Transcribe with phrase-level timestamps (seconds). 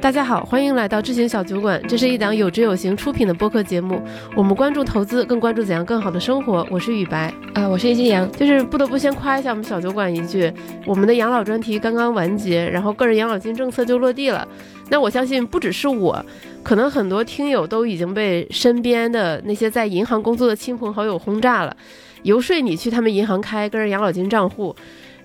[0.00, 1.82] 大家好，欢迎来到智行小酒馆。
[1.88, 4.00] 这是一档有知有行出品的播客节目。
[4.36, 6.64] 我们关注投资，更关注怎样更好的生活。
[6.70, 8.30] 我是雨白，啊，我是一心阳。
[8.30, 10.52] 就是不得不先夸一下我们小酒馆一句，
[10.86, 14.46] 我们的养老专题刚刚完结，然后个人养老金政策就落地了。
[14.88, 16.24] 那我相信不只是我，
[16.62, 21.76] 可能很多听友都已经被身边的那些在银行工作的亲朋好友轰炸了，
[22.22, 24.74] 游说你去他们银行开个人养老金账户。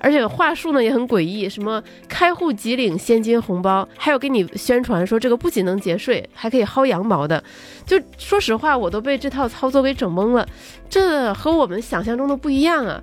[0.04, 7.42] 而且话术呢也很诡异，什么开户即领现金红包，还有给你宣传说这个不仅能节税，还可以薅羊毛的。
[7.86, 10.46] 就说实话，我都被这套操作给整懵了，
[10.90, 13.02] 这和我们想象中的不一样啊。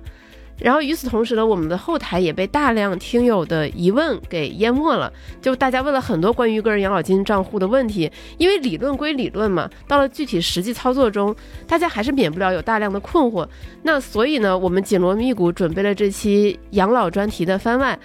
[0.61, 5.11] 然后与此同时呢，我们的后台也被大量听友的疑问给淹没了。
[5.41, 11.35] 就大家问了很多关于个人养老金账户的问题，因为理论归理论嘛，到了具体实际操作中，
[11.67, 13.47] 大家还是免不了有大量的困惑。
[13.83, 17.97] 那所以呢，我们紧锣密鼓准备了这期养老专题的番外。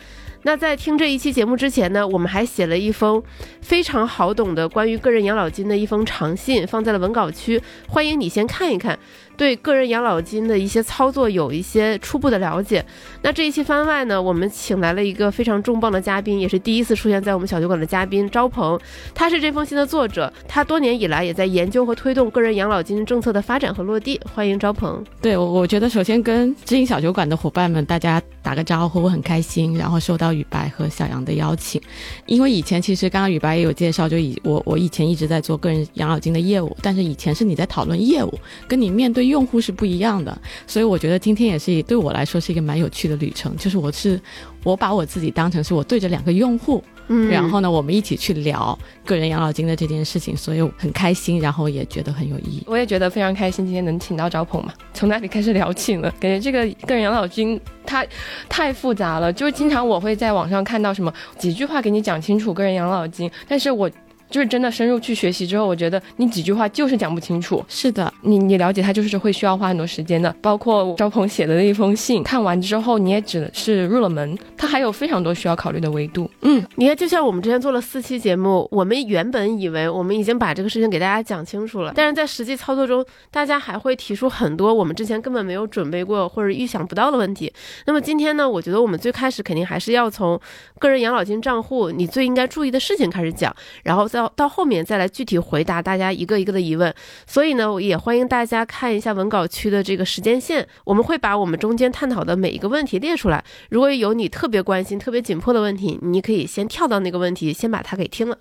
[0.42, 3.20] 那在听这一期节目之前呢，我们还写了一封
[3.62, 8.96] 非常好懂的关于个人养老金的一封长信，放在了文稿区，欢迎你先看一看。
[9.36, 12.84] 对个人养老金的一些操作有一些初步的了解。
[13.22, 18.78] 那这一期番外呢，我们请来了一个非常重磅的嘉宾，也是第一次出现在我们小酒馆的嘉宾招鹏。
[19.14, 24.18] 他是这封信的作者，他多年以来也在研究和推动个人养老金政策的发展和落地。
[24.34, 25.04] 欢迎招鹏。
[25.20, 29.76] 对，我我觉得首先跟知音小酒馆的伙伴们大家打个招呼，我很开心。
[29.76, 31.78] 然后收到雨白和小杨的邀请，
[32.24, 38.32] 因为以前其实刚刚雨白也有介绍，就以我我以前一直在做个人养老金的业务，但是以前是你在讨论业务，
[38.66, 39.25] 跟你面对。
[39.28, 43.56] 用户是不一样的，所以我觉得今天也是对我来说是一个蛮有趣的旅程。
[43.56, 44.20] 就是我是
[44.64, 52.62] 我把我自己当成是我对着两个用户，嗯，然后呢，我们一起去聊个人养老金的这件事情，所以很开心，然后也觉得很有意义。
[52.66, 56.12] 我也觉得非常开心，今天能请到赵鹏嘛，从哪里开始聊起呢？
[56.20, 58.04] 感觉这个个人养老金它
[58.48, 63.90] 太复杂了，就是经常我会在网上看到什么几句话给你讲清楚个人养老金，但是我。
[64.30, 67.64] 就是真的深入去学习之后，我觉得你几句话就是讲不清楚。
[67.68, 70.34] 是的，你你了解它就是会需要花很多时间的。
[70.42, 76.30] 包括赵鹏写的那一封信，看完之后你也只是入了门，它还有非常多需要考虑的维度。
[76.42, 87.52] 嗯，你看，就像我们之前做了四期节目，我们原本以为我们已经把这个事情给大家讲清楚了，但是在实际操作中，大家还会提出很多我们之前根本没有准备过或者预想不到的问题。
[87.86, 90.38] 那么今天呢，我觉得我们最开始肯定还是要从
[90.80, 94.06] 个人养老金账户你最应该注意的事情开始讲，然后。
[94.34, 96.92] 到后面再来具体回答大家一个一个的疑问，
[97.26, 103.44] 所以呢，我也欢迎大家看一下文稿区的这个时间线，我们会把我们中间探讨的每一个问题列出来。
[103.70, 108.38] 如果有你特别关心、特别紧迫的问题，你可以先跳到那个问题，先把它给听了。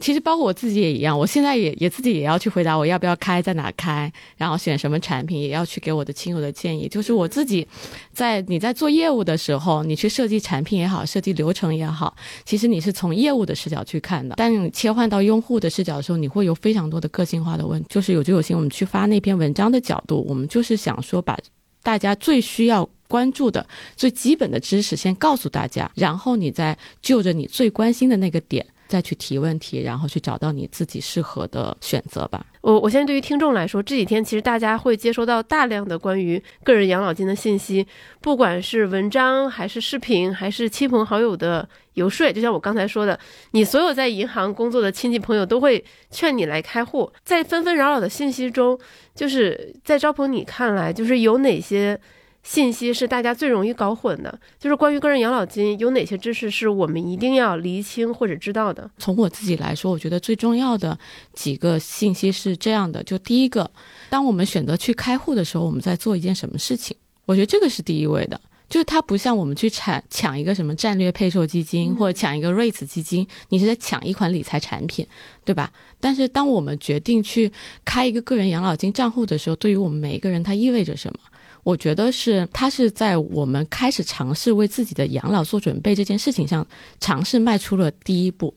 [0.00, 6.88] 其实包括我自己也一样，我现在也也自己也要去回答我要不要开，在哪开，然后选什么产品，也要去给我的亲友的建议。
[6.88, 7.66] 就是我自己，
[8.12, 14.34] 在你在做业务的时候，你去设计产品也好，设计流程也好，其实你是从业务的视角去看的。
[14.36, 17.84] 但切换到用户的视角的时候，你会有非常多的个性化的问。
[17.88, 21.38] 就是有就有心，我们去发那篇文章的角度，我们就是想说把
[21.82, 23.66] 大家最需要关注的
[23.96, 28.64] 最基本的知识先告诉大家，然后你再就着你最关心的那个点。
[28.88, 32.44] 再去提问题，然后去找到你自己适合的选择吧。
[32.62, 37.86] 我我现在对于听众来说，这几天其实大家会接收到大量的关于个人养老金的信息，
[38.20, 42.32] 不管是文章还是视频，还是亲朋好友的游说。
[42.32, 43.18] 就像我刚才说的，
[43.52, 47.12] 你所有在银行工作的亲戚朋友都会劝你来开户。
[47.24, 48.78] 在纷纷扰扰的信息中，
[49.14, 52.00] 就是在招鹏你看来，就是有哪些？
[52.48, 58.90] 信息是大家最容易搞混的，就是关于个人养老金有哪些知识是我们一定要厘清或者知道的。
[58.96, 60.98] 从我自己来说，我觉得最重要的
[61.34, 63.70] 几个信息是这样的：就第一个，
[64.08, 66.96] 当我们选择去开户的时候，我们在做一件什么事情？
[67.26, 75.06] 我觉得这个是第一位的，就是它不像我们去抢抢一个什么战略配售基金或者抢一个 REITs 基金，你是在抢一款理财产品，
[75.44, 75.70] 对吧？
[76.00, 77.52] 但是当我们决定去
[77.84, 81.18] 开一个个人养老金账户的时候，对于我们每一个人，它意味着什么？
[81.64, 86.66] 我觉得是，他是在我们开始尝试为自己的养老做准备这件事情上，
[86.98, 88.54] 尝试迈出了第一步。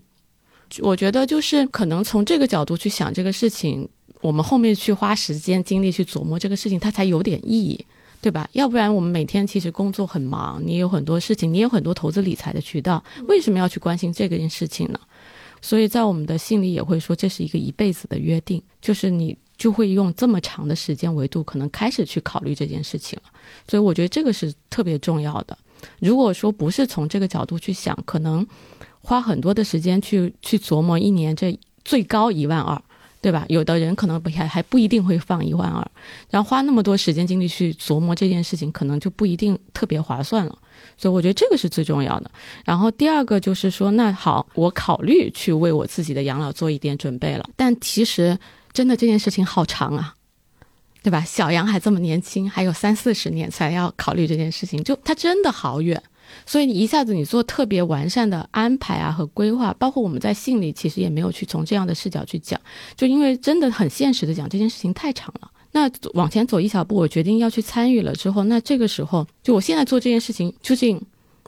[0.80, 3.90] 我觉得就是可能从这个角度去想这个事情，
[4.22, 7.86] 我们后面去花时间精力去琢磨这个事情，它才有点意义，
[8.22, 8.48] 对吧？
[8.54, 15.00] 要不然我们每天其实工作很忙，你有很多事情，你有很多投资理财的渠道，为什么要去关心这个件事情呢？
[15.62, 19.38] 所以在我们的心里也会说，这是一个一辈子的约定，就是你。
[19.62, 23.30] 就会用这么长的时间维度，可能开始去考虑这件事情了。
[23.68, 25.56] 所以我觉得这个是特别重要的。
[26.00, 28.46] 如果说不是从这个角度去想，可能
[29.02, 31.56] 花很多的时间去去琢磨一年这
[31.86, 32.82] 最高一万二，
[33.22, 33.46] 对吧？
[33.50, 35.88] 有的人可能不还还不一定会放一万二，
[36.32, 40.58] 然后花那么多时间精力去琢磨这件事情，可能就不一定特别划算了。
[40.98, 42.32] 所以我觉得这个是最重要的。
[42.66, 47.48] 然后第二个就是说，那好，我考虑去为我自己的养老做一点准备了。
[47.56, 48.38] 但其实
[48.74, 50.16] 真的这件事情好长啊，
[51.04, 51.22] 对吧？
[51.22, 56.02] 小杨还这么年轻，还有三四十年才要考虑这件事情，就他真的好远。
[56.46, 62.60] 所以你一下子你做特别完善的安排啊和规划，包括我们在信里其实也没有去从这样的视角去讲，
[62.96, 65.52] 就因为真的很现实的讲，这件事情太长了。
[65.74, 71.02] 那往前走一小步，我决定要去参与了之后，那这个时候就我现在做这件事情究竟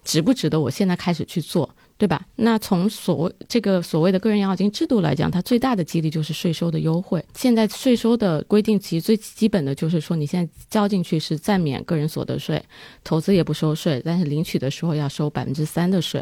[0.03, 0.59] 值不值得？
[0.59, 1.69] 我现在开始去做。
[2.03, 2.21] 对吧？
[2.35, 7.23] 那从所谓这个所谓的个人养老金制度来讲，它最大的激励就是税收的优惠。
[7.33, 12.61] 现在税收的规定其实最基本的就是说，你现在交进去是暂免个人所得税，
[13.05, 16.21] 投资也不收税，但是领取的时候要收百分之三的税，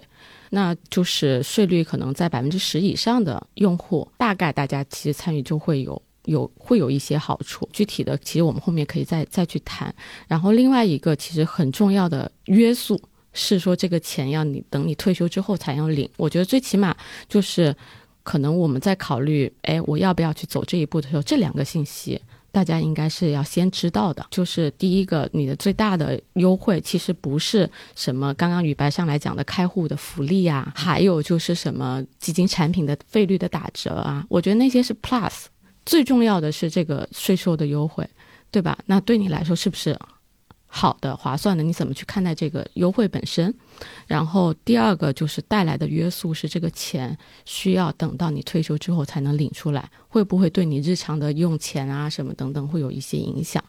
[0.51, 7.67] 那就是税率可能在百分之十以上的用户，大概大家其实参与就会有有会有一些好处。
[7.73, 9.91] 具体的，其实我们后面可以再再去谈。
[10.27, 13.01] 然后另外一个其实很重要的约束。
[13.33, 16.95] 是说这个钱要你等你退休之后才要领，我觉得最起码
[17.29, 17.75] 就是
[18.23, 24.25] 可能我们在考虑，哎，我要不要去走这一步的时候，这两个信息大家应该是要先知道的。
[24.29, 35.45] 就是第一个，你的最大的优惠其实不是什么刚刚宇白上来讲的开户的福利啊，还有就是什么基金产品的费率的打折啊，我觉得那些是 plus，
[35.85, 38.05] 最重要的是这个税收的优惠，
[38.51, 38.77] 对吧？
[38.85, 39.97] 那对你来说是不是？
[40.73, 43.53] 好的，划算的，你怎么去看待这个优惠本身？
[44.07, 53.61] 然后第二个就是带来的约束是这个钱需要等到你退休之后才能领出来，会不会对你日常的用钱啊什么等等会有一些影响？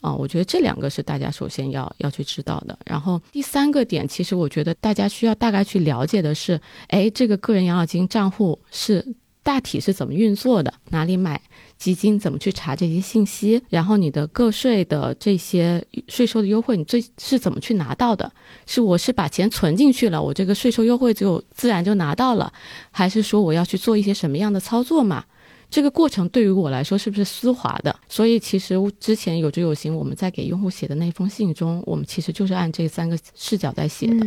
[0.00, 2.78] 啊，我觉得这两个是大家首先要要去知道的。
[2.86, 9.04] 然后第三个点，其实我觉得大家需要大概去了解的是，哎，这个个人养老金账户是
[9.42, 10.72] 大体是怎么运作的？
[10.90, 11.40] 哪里买？
[11.84, 13.60] 基金怎么去查这些信息？
[13.68, 18.32] 然后你的个税的这些税收的优惠，你最是怎么去拿到的？
[18.64, 22.50] 是我是把钱存进去了，我这个税收优惠就自然就拿到了，
[22.90, 25.26] 还是说我要去做一些什么样的操作嘛？
[25.68, 27.94] 这个过程对于我来说是不是丝滑的？
[28.08, 34.26] 所以其实之前有知有行，我们在给用户写的那封信中，我们其实就是按这三个视角在写的。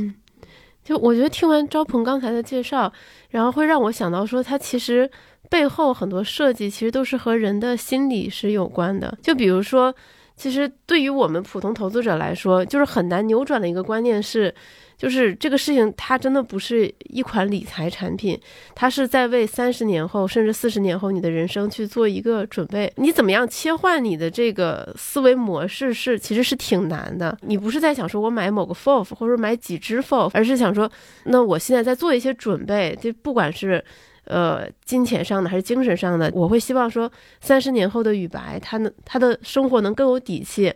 [0.85, 2.93] 就我觉得听完招鹏刚才的介绍，
[3.31, 5.09] 然后会让我想到说，他其实。
[5.49, 9.17] 背后很多设计其实都是和人的心理是有关的。
[9.21, 9.93] 就比如说，
[10.35, 14.53] 其实对于我们普通投资者来说，就是很难扭转的一个观念是，
[14.97, 18.39] 就是这个事情它真的不是一款理财产品，
[18.75, 22.91] 它是在为三十年后甚至四十年后你的人生去做一个准备。
[22.97, 27.35] 你怎么样切换你的这个思维模式是其实是挺难的。
[27.41, 30.91] 你不是在想说我买某个 FOF 或者买几只 FOF，而是想说，
[31.23, 33.83] 那我现在在做一些准备，就不管是。
[34.27, 40.73] 呃，金钱上的还是精神上的，我会希望说，三十年后的雨白，他能他的生活能更有底气。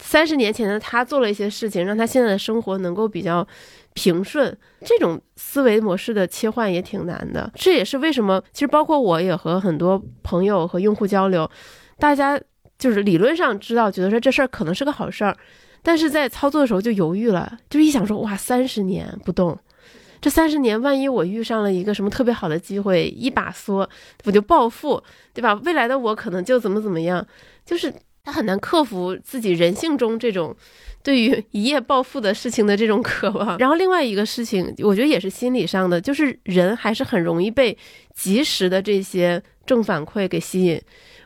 [0.00, 3.44] 三十年前的他做了一些事情，让他现在的生活能够比较
[3.94, 4.56] 平顺。
[4.84, 7.50] 这种思维模式的切换也挺难的。
[7.56, 11.50] 这也是为什么，其实包括我也和很多朋友和用户交流，
[11.98, 12.40] 大家
[12.78, 15.36] 就是理论上知道，觉得说这事儿可能是个好事儿，
[15.82, 19.58] 但是在操作的时候就犹豫了，就一想说，哇，三十年不动。
[20.20, 23.88] 这三十年，万一我遇上了一个什么特别好的机会，一把梭，
[24.24, 25.54] 我就暴富，对吧？
[25.64, 27.24] 未来的我可能就怎么怎么样，
[27.64, 27.92] 就是
[28.24, 30.54] 他很难克服自己人性中这种
[31.02, 33.56] 对于一夜暴富的事情的这种渴望。
[33.58, 37.76] 然后另外一个事情，我觉得也是心理上的，就是人还是很容易被
[38.12, 40.80] 及时的这些正反馈给吸引。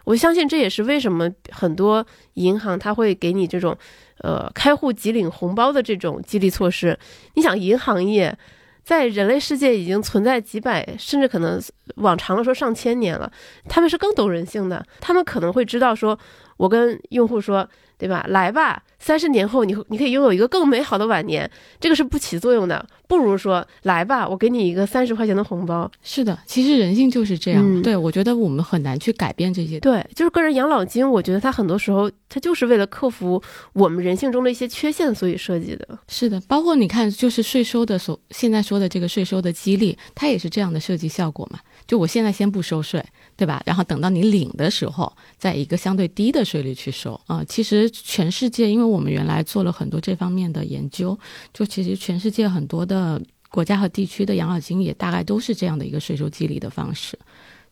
[0.04, 3.76] 我相信这也是为什么很多银行它会给你这种，
[4.18, 6.98] 呃，开户即领红包的这种激励措施。
[7.34, 8.36] 你想，银行业。
[8.82, 11.60] 在人类世界已经存在几百，甚至可能
[11.96, 13.30] 往长了说上千年了，
[13.68, 16.18] 他们是更懂人性的，他们可能会知道说，
[16.56, 17.68] 我跟用户说。
[18.02, 18.26] 对吧？
[18.30, 22.84] 来吧，三十年后你你可以拥有一个更美好的晚年，这个是不起作用的。
[23.06, 25.88] 不如说，来吧，我给你一个三十块钱的红包。
[26.02, 27.82] 是的，其实人性就是这样。
[27.82, 29.78] 对，我觉得我们很难去改变这些。
[29.78, 33.40] 对，就是个人养老金，我觉得它很多时候它就是为了克服
[33.74, 35.86] 我们人性中的一些缺陷，所以设计的。
[36.08, 41.60] 是的，包括你看，就是税收的所现在说的这个税收的激励，它也是这样的设计效果嘛？
[41.86, 43.04] 就我现在先不收税。
[43.34, 43.60] 对吧？
[43.64, 47.42] 然后等到你领的时候，在一个相对低的税率去收啊。
[47.42, 51.16] 其实全世界，因为我们原来做了很多这方面的研究，
[51.52, 57.18] 就其实全世界很多的国家和地区的养老金也大概都是这样的一个税收激励的方式。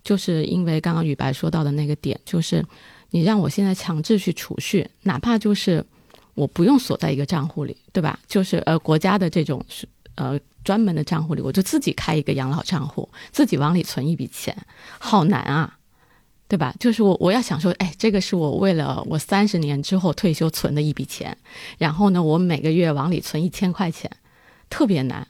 [0.04, 2.64] 就是因为刚刚宇白说到的那个点，就是
[3.10, 5.84] 你让我现在强制去储蓄，哪怕就是
[6.34, 8.18] 我不用锁在一个账户里，对吧？
[8.28, 10.38] 就是呃国家的这种是呃。
[10.62, 14.54] 专门的账户里，我就自己开一个养老账户，自己往里存一笔钱，
[14.98, 15.78] 好难啊，
[16.50, 16.74] 对吧？
[16.80, 21.36] 就是我我要想说，哎，这个是我为了我三十年之后退休存的一笔钱，
[21.78, 24.10] 然后呢，我每个月往里存一千块钱，
[24.68, 25.24] 特别难。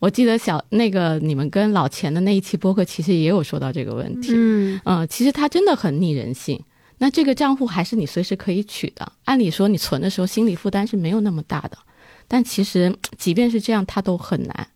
[0.00, 4.32] 我记得小那个你们跟老钱的那一期播客，其实也有说到这个问题。
[4.34, 6.60] 嗯嗯，其实它真的很逆人性。
[6.98, 11.78] 那这个账户还是你随时可以取的，按理说你存的时候心理负担是没有那么大的，
[12.26, 14.66] 但其实即便是这样，它都很难。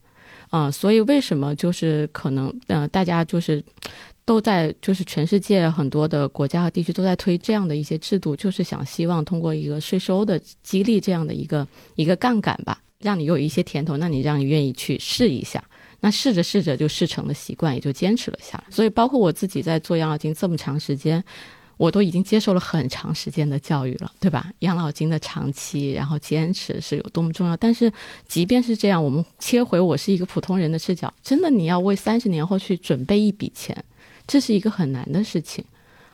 [0.51, 3.63] 啊、所以为什么就是可能呃，大家就是
[4.31, 15.61] 都在就是全世界很多的国家和地区都在推这样的一些制度，就是想希望通过一个税收的激励这样的一个一个杠杆吧，让你有一些甜头，那你让你愿意去试一下。
[15.99, 18.65] 那试着试着就试成了习惯，也就坚持了下来。
[18.71, 21.25] 所以包括我自己在做养老金这么长时间，
[21.77, 24.53] 我都已经接受了很长时间的教育了，对吧？
[24.61, 27.57] 养老金的长期，然后坚持是有多么重要。
[27.57, 27.93] 但是
[28.29, 33.77] 即便是这样，我们切回我是一个普通人的视角，真的你要为三十年后去准备一笔钱，
[34.31, 35.65] 这是一个很难的事情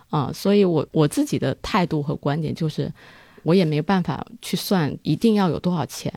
[0.09, 2.91] 啊、所以我我自己的态度和观点就是，
[3.43, 6.11] 我也没办法去算一定要有多少钱，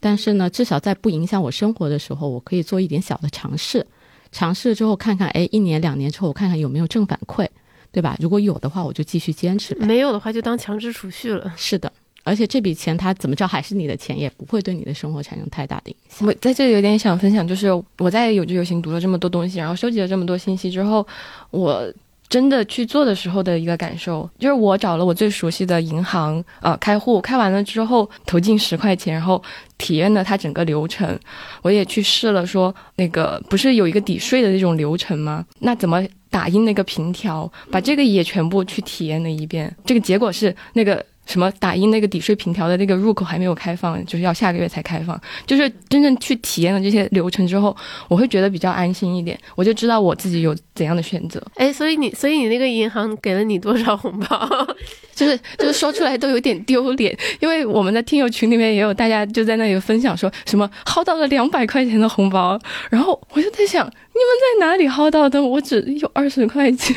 [0.00, 3.86] 但是呢，至少在不影响我生活的时候，我可以做一点小的尝试。
[4.32, 7.46] 尝试之后看看，哎，一年两年之后，我看看有没有正反馈，
[7.92, 8.16] 对吧？
[8.18, 9.86] 如果有的话，我就继续坚持呗。
[9.86, 11.52] 没有的话就当强制储蓄了。
[11.56, 11.92] 是的，
[12.26, 16.26] 而且这笔钱它怎么着还是你的钱，也不会对你的生活产生太大的影响。
[16.26, 17.68] 我在这里有点想分享，就是
[17.98, 21.06] 我在有知有行读了这么多东西，然后收集了这么多信息之后，
[21.52, 21.88] 我
[22.28, 29.40] 真的去做的时候的一个感受，就是我找了我最熟悉的银行，呃，开户，开完了之后投进十块钱，然后
[29.78, 31.16] 体验了它整个流程。
[31.62, 35.46] 我也去试了说，那个不是有一个抵税的那种流程吗？
[35.60, 39.72] 那怎么打印那个凭条，把这个也全部去体验了一遍。
[39.84, 41.06] 这个结果是那个。
[41.26, 45.20] 什么打印那个抵税凭条的那个入口还没有开放，就是要下个月才开放。
[45.46, 47.76] 就是真正去体验了这些流程之后，
[48.08, 51.42] 我会觉得比较安心一点，我就知道我自己有怎样的选择。
[51.56, 54.48] 哎，所以你，所以你那个银行给了你多少红包？
[55.14, 62.58] 就是就是说出来都有点丢脸，因为我们的听友群里面也有大家就在那里分享说什么薅到了两百块钱的红包，
[62.90, 65.42] 然后我就在想，你们在哪里薅到的？
[65.42, 66.94] 我只有二十块钱。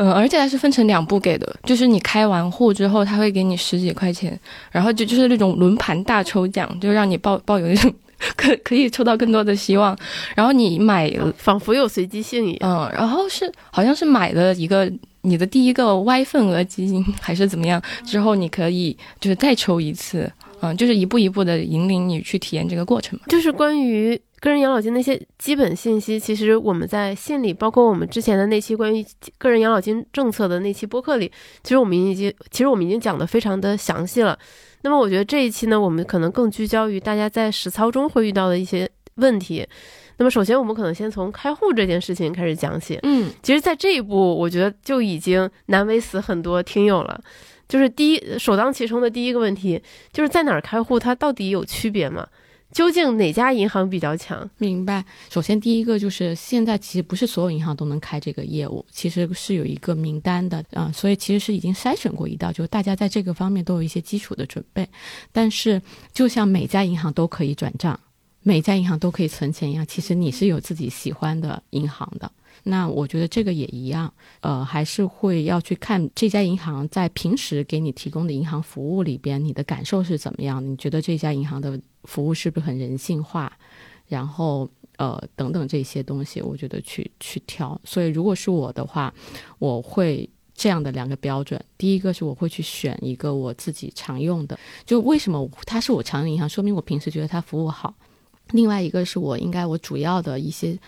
[0.00, 4.38] 嗯，而且它是分成两步给的，就是你开完户之后，他会给你十几块钱，
[4.70, 7.92] 然后就就是那种轮盘大抽奖，就让你抱抱有那种
[8.36, 9.96] 可可以抽到更多的希望。
[10.34, 12.70] 然后你买仿佛有随机性一样。
[12.70, 14.90] 嗯，然后是好像是买了一个
[15.22, 23.24] 你的第一个 Y 份额基金还是怎么样，之后你可以就是再抽一次，嗯，就是一步一步的引领你去体验这个过程嘛。
[23.28, 29.04] 就是关于个人养老金那些基本信息，其实我们在信里，包括我们之前的那期关于
[29.36, 31.30] 个人养老金政策的那期播客里，
[31.62, 34.38] 其实我们已经，其实我们已经讲的非常的详细了。
[34.82, 39.66] 那么我觉得这一期呢，我们可能更聚焦于大家在实操中会遇到的一些问题。
[40.18, 42.98] 那么首先，我们可能先从开户这件事情开始讲起。
[43.02, 47.20] 嗯，其实，在这一步，我觉得就已经难为死很多听友了。
[47.68, 49.80] 就是第一，首当其冲的第一个问题，
[50.12, 52.26] 就是在哪儿开户，它到底有区别吗？
[52.70, 54.48] 究竟哪家银行比较强？
[54.58, 55.04] 明白。
[55.30, 64.86] 首先，第一个就是现在其实不是所有银行都能开这个业务，其实是有一个名单的啊、所以其实是已经筛选过一道，就是大家在这个方面都有一些基础的准备。
[65.32, 65.80] 但是，
[66.12, 67.98] 就像每家银行都可以转账，
[68.42, 72.30] 每家银行都可以存钱一样，其实你是有自己喜欢的银行的。
[72.64, 80.64] 那我觉得这个也一样，呃，还是会要去看这家银行在平时给你提供的银行服务里边，你的感受是怎么样？
[80.64, 83.52] 你觉得这家银行的服务是不是很人性化？
[84.06, 87.78] 然后呃等等这些东西，我觉得去去挑。
[87.84, 89.12] 所以如果是我的话，
[89.58, 97.94] 我会这样的两个标准：第一个是我会去选一个我自己常用的，就为什么它是我常用银行，说明我平时觉得它服务好。
[98.52, 100.78] 另外一个是我应该我主要的一些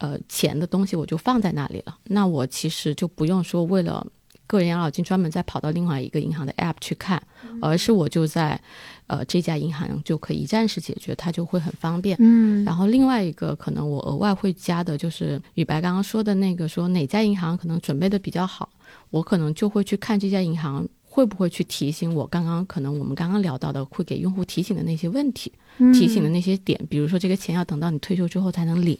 [0.00, 4.04] 呃钱的东西我就放在那里了，那我其实就不用说为了
[4.46, 7.22] 个人养老金专门再跑到另外一个银行的 app 去看，
[7.62, 8.60] 而是我就在
[9.06, 12.16] 呃这家银行就可以一站式解决，它就会很方便。
[12.18, 18.68] 嗯然后另外一个可能我额外会加的就是宇白刚刚说的那个，说哪家银行可能准备的比较好，
[19.10, 25.52] 我可能就会去看这家银行会不会去提醒我刚刚可能我们刚刚聊到的会给用户提醒的那些问题，
[25.92, 28.96] 提醒的那些点，比如说这个钱要等到你退休之后才能领，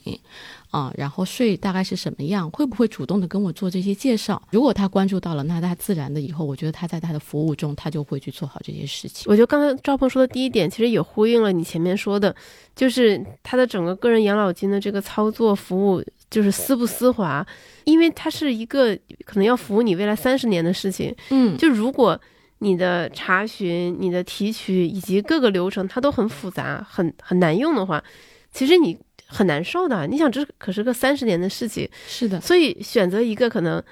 [0.73, 4.43] 啊，然后税大概是什么样，会不会主动的跟我做这些介绍？
[4.51, 9.27] 如果他关注到了，那他自然的以后，我觉得他在他的服务中，他就会去做好这些事情。
[9.31, 12.35] 我觉得刚才赵鹏说的第一点，其实也呼应了你前面说的，
[12.75, 17.45] 就是他的整个个人养老金的这个操作服务，就是丝不丝滑，
[17.85, 21.15] 因为它是一个可能要服务你未来三十年的事情。
[21.31, 22.19] 嗯，就如果
[22.59, 28.03] 你的查询、你的提取以及各个流程它都很复杂、很很难用的话，
[28.53, 28.97] 其实你
[29.27, 30.07] 很难受的。
[30.07, 33.83] 你想，这可是个三十年的事情，是的，所以选择一个可能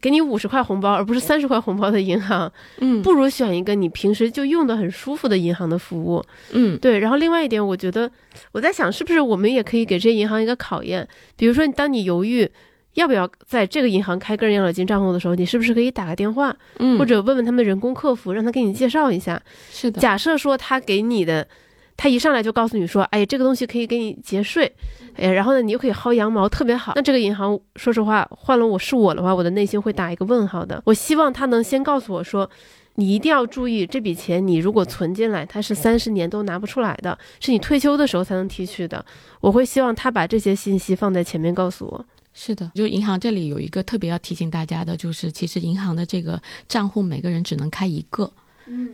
[0.00, 6.22] 给你五十块红包，而不是三十块红包的银行，嗯不如选一个你平时就用的很舒服的银行的服务。
[6.52, 8.10] 嗯对，然后另外一点，我觉得
[8.52, 11.08] 我在想，是不是我们也可以给这些银行一个考验？
[11.36, 12.48] 比如说，当你犹豫
[12.94, 19.40] 要不要在这个银行开个人养老金账户的时候，你是不是可以打个电话，嗯，或者问问他们人工客服，让他给你介绍一下？
[19.72, 21.48] 是的，假设说他给你的，
[21.96, 24.72] 他一上来就告诉你说，哎，这个东西可以给你节税，
[25.16, 26.92] 哎，然后呢，你又可以薅羊毛，特别好。
[26.96, 30.82] 那这个银行，说实话，换了我是我的话，我的内心会打一个问号的。
[30.84, 32.50] 我希望他能先告诉我说。
[32.96, 39.04] 你一定要注意，这笔钱你如果存进来，它是三十年都拿不出来的，是你退休的时候才能提取的。
[39.40, 42.06] 我会希望他把这些信息放在前面告诉我。
[42.32, 48.30] 是的，就银行这里有一个特别要提醒大家的，就是其实银行的这个账户每个人只能开一个。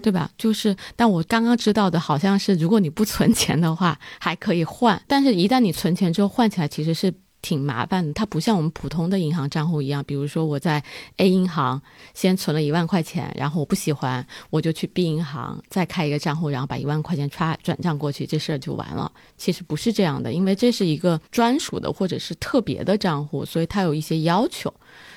[0.02, 0.30] 对吧？
[0.36, 7.12] 就是，但我刚刚知道的好像是，如果你不存钱的话，还可以换，但是一旦你存钱之后换起来，其实是
[7.42, 8.12] 挺麻烦的。
[8.12, 10.82] 它不像我们普通的银行账户一样，比如说我在
[11.16, 11.80] A 银行
[12.14, 19.10] 先存了一万块钱，然后我不喜欢，我就去 B 银行再开一个账户，然后把一万块钱刷转账过去，这事儿就完了。
[19.38, 24.72] 其实不是这样的，因为这是一个专属的或者是特别的账户，所以它有一些要求。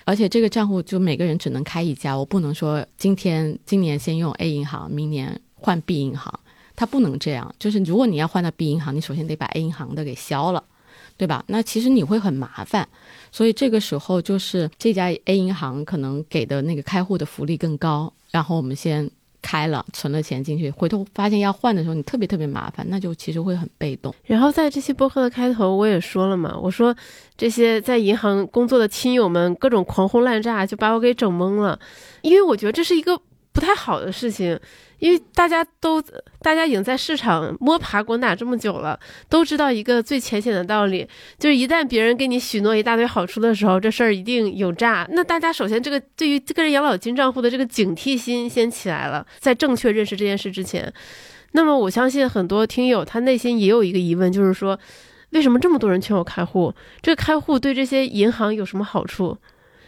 [0.06, 6.40] 而且这个账户就每个人只能开一家，我不能说今天今年先用 A 银行，明年换 B 银行，
[6.76, 7.54] 它不能这样。
[7.58, 10.64] 就是如果你要换到 B 银行，你首先得把 A 银行的给消了，
[11.18, 11.44] 对吧？
[11.48, 12.88] 那其实你会很麻烦，
[13.32, 19.10] 所以这个时候就是这家 A 银行可能给的那个开户的福利更高，然后我们先。
[19.44, 24.12] 开了，存了钱进去，回头发现要换的时候，你特别特别麻烦，那就其实会很被动。
[24.24, 26.96] 然后在这期播客的开头，我也说了嘛，我说
[27.38, 31.78] 这些在银行工作的亲友们各种狂轰滥炸，就把我给整懵了，
[32.22, 33.20] 因为我觉得这是一个
[33.52, 34.60] 不太好的事情，
[35.04, 36.02] 因为大家都
[36.42, 41.06] 大家已经在市场摸爬滚打这么久了，都知道一个最浅显的道理，
[41.38, 45.06] 就是一旦别人给你许诺一大堆好处的时候，这事儿一定有诈。
[45.12, 50.92] 那大家首先这个对于个人养老金账户的这个警惕心先起来了，在正确认识这件事之前。
[51.52, 54.80] 那么我相信很多听友他内心也有一个疑问，就是说，
[55.32, 56.74] 为什么这么多人劝我开户？
[57.02, 59.38] 这开户对这些银行有什么好处？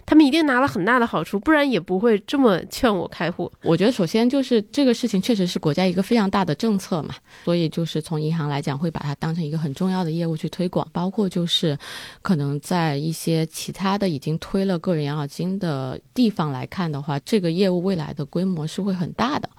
[0.05, 3.51] 他们一定拿了很大的好处，不然也不会这么劝我开户。
[3.63, 11.75] 我觉得首先就是这个事情确实是国家一个非常大的政策嘛，所以就是从银行来讲会把它当成一个很重要的业务去推广，包括就是
[12.21, 19.49] 可能在一些其他的已经推了个人养老金的地方来看的话，这个业务未来的规模是会很大的。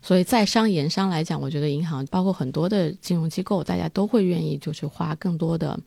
[0.00, 5.78] 所以在商言商来讲，我觉得银行包括很多的金融机构，大家都会愿意就是花更多的。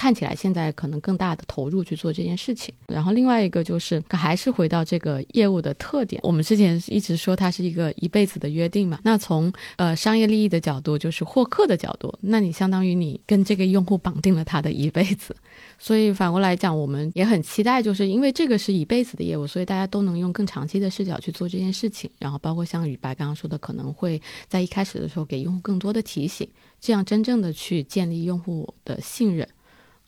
[0.00, 8.98] 看起来现在可能更大的投入去做这件事情，然后另外一个就是还是回到这个业务的特点，我们之前一直说它是一个一辈子的约定嘛。
[9.02, 15.36] 那从呃商业利益的角度，就是获客的角度，那你相当于你跟这个用户绑定了他的一辈子。
[15.78, 22.10] 所以反过来讲，我们也很期待，就是因为这个是一辈子的业务，所以大家都能用更长期的视角去做这件事情。
[22.18, 26.48] 然后包括像宇白刚刚说的，可能会在一开始的时候给用户更多的提醒，
[26.80, 29.46] 这样真正的去建立用户的信任。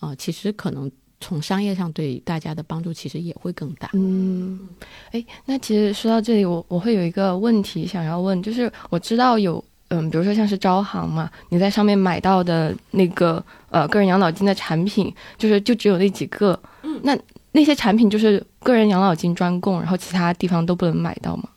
[0.02, 3.88] 啊、呃，其实可能从商业上对大家的帮助其实也会更大。
[3.92, 4.58] 嗯，
[5.12, 17.16] 哎，那其实说到这里，我我会有一个问题想要问，就是我知道有嗯，比如说像是招行嘛，你在上面买到的那个呃个人养老金的产品，就是就只有那几个，嗯，那
[17.52, 21.48] 那些产品就是个人养老金专供，然后其他地方都不能买到吗？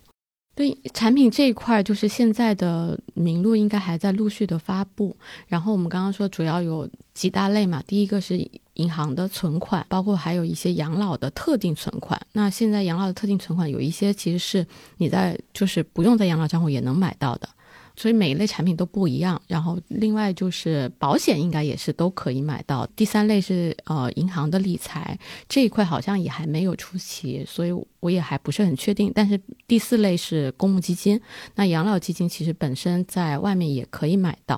[0.56, 5.16] 对产品这一块，就是现在的名录应该还在陆续的发布。
[5.48, 12.20] 然后我们刚刚说主要有几大类嘛，第一个是银行的存款，包括还有一些养老的特定存款。
[12.32, 14.66] 那现在养老的特定存款有一些其实是
[14.98, 17.50] 你在就是不用在养老账户也能买到的。
[17.96, 22.86] 所以每一类产品都不一样，然后另外就是保险应该也是都可以买到。
[22.96, 29.12] 第三类是呃银行的理财这一块好像也还没有出齐，所以我也还不是很确定。
[29.14, 31.20] 但是第四类是公募基金，
[31.56, 34.56] 那养老基金其实本身在外面也可以买到，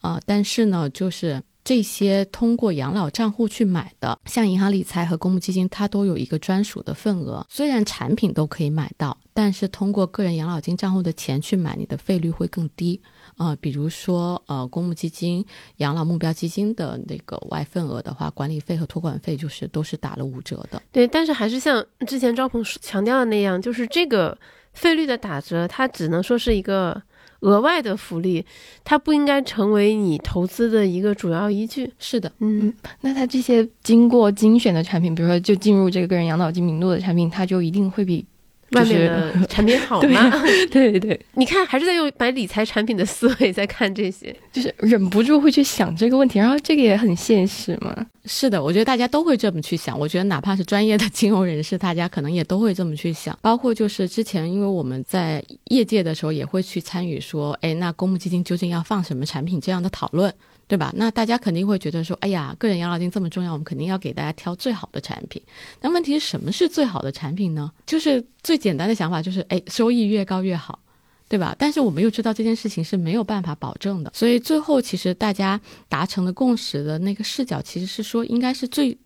[0.00, 1.42] 啊、呃，但是呢就是。
[1.68, 7.46] 这些通过养老账户去买的，像银行理财和公募基金，它都有一个专属的份额。
[7.50, 12.98] 虽然产品都可以买到，但是通过个人养老金账户的钱去买，你的费率会更低。
[13.36, 15.44] 呃，比如说呃，公募基金、
[15.76, 20.80] 养老目标基金的那个外份额的话，管理费和托管费就是都是打了五折的。
[20.90, 24.38] 对，但是还是像之前赵鹏强调的那样，就是这个
[24.72, 27.02] 费率的打折，它只能说是一个。
[27.40, 28.44] 额外的福利，
[28.84, 31.92] 它不应该成为你投资的一个主要依据。
[31.98, 38.24] 是的，嗯，那它这些经过精选的产品，比如说就进入这个个人养老金名录的产品，它就一定会比
[38.72, 40.30] 外面的产品好吗？
[40.70, 48.06] 对 对对，你看还是在用买理财产品的思维在看这些，就是忍不住会去想这个问题，然后这个也很现实嘛。
[48.26, 49.98] 是的，我觉得大家都会这么去想。
[49.98, 53.36] 我觉得哪怕是专业的金融人士，大家可能也都会这么去想。
[53.40, 60.30] 包括就是之前，因为我们在业界的时候也会去参与说，哎，那公募基金究竟要放什么产品这样的讨论。
[60.68, 60.92] 对吧？
[60.94, 65.42] 那大家肯定会觉得说，哎呀，个人养老金这么重要，我们肯定要给大家挑最好的产品。
[65.80, 67.72] 那问题是什么是最好的产品呢？
[67.86, 70.78] 就是最简单的想法就是，哎，收益越高越好，
[71.26, 71.56] 对吧？
[71.58, 78.98] 但是我们又知道这件事情是没有办法保证的，所以最后其实大家达成的共识的那个视角，其实是说，应该是最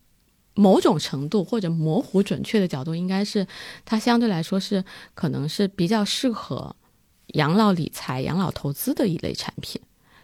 [0.54, 3.46] 某种程度或者模糊准确的角度，应该是
[3.84, 6.74] 它相对来说是可能是比较适合
[7.34, 9.80] 养老理财、养老投资的一类产品。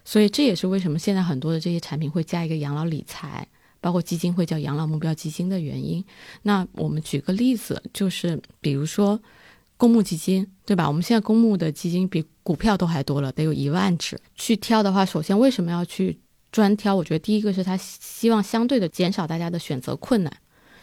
[0.08, 3.46] 所以这也是为什么现在很多的这些产品会加一个养老理财，
[3.78, 6.02] 包括基金会叫养老目标基金的原因。
[6.40, 9.20] 那我们举个例子，就是比如说
[9.76, 10.88] 公募基金，对吧？
[10.88, 14.18] 我们现在公募的基金比股票都还多了，得有一万只。
[14.34, 16.18] 去挑的话，首先为什么要去
[16.50, 16.96] 专挑？
[16.96, 20.34] 我觉得第一个是他希望相对的减少大家的选择困难。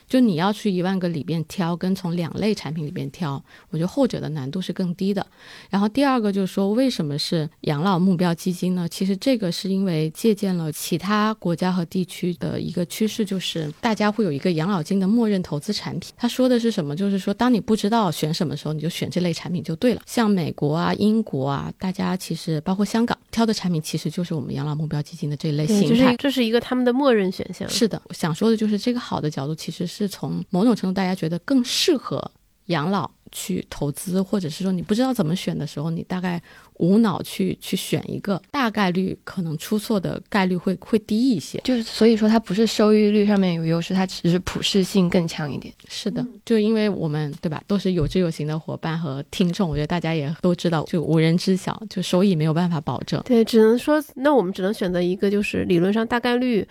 [0.08, 5.26] 就你要去一万个里边挑，跟从两类产品里边挑，我觉得后者的难度是更低的。
[5.70, 8.88] 然后第二个就是说，为什么是养老目标基金呢？
[8.88, 16.14] 其实这个是因为借鉴了其他国家和地区的一个趋势，就是大家会有一个养老金的默认投资产品。
[16.16, 16.96] 他说的是什么？
[16.96, 20.02] 就是说，当你不知道选什么时候，你就选这类产品就对了。
[20.06, 26.16] 像美国啊、英国啊，大家其实包括香港挑的产品，其实就是我们养老目标基金的这一类形态。
[26.18, 27.68] 这是一个他们的默认选项。
[27.68, 29.95] 是的，想说的就是这个好的角度，其实是。
[29.96, 32.32] 是从某种程度，大家觉得更适合
[32.68, 36.42] 养老去投资，或者是说你不知道怎么选的时候，你大概
[36.78, 41.60] 无脑去去选一个，大概率可能出错的概率会会低一些。
[41.64, 45.72] 就是所以说，它不是收益率上面有优势，它只是普适性更强一点。
[45.88, 53.22] 是的，就因为我们对吧，都是有知有行的伙伴和听众，我觉得大家也都知道，就无人知晓，就收益没有办法保证。
[53.26, 56.68] 对，只能说，那我们只能选择一个，就是理论上大概率。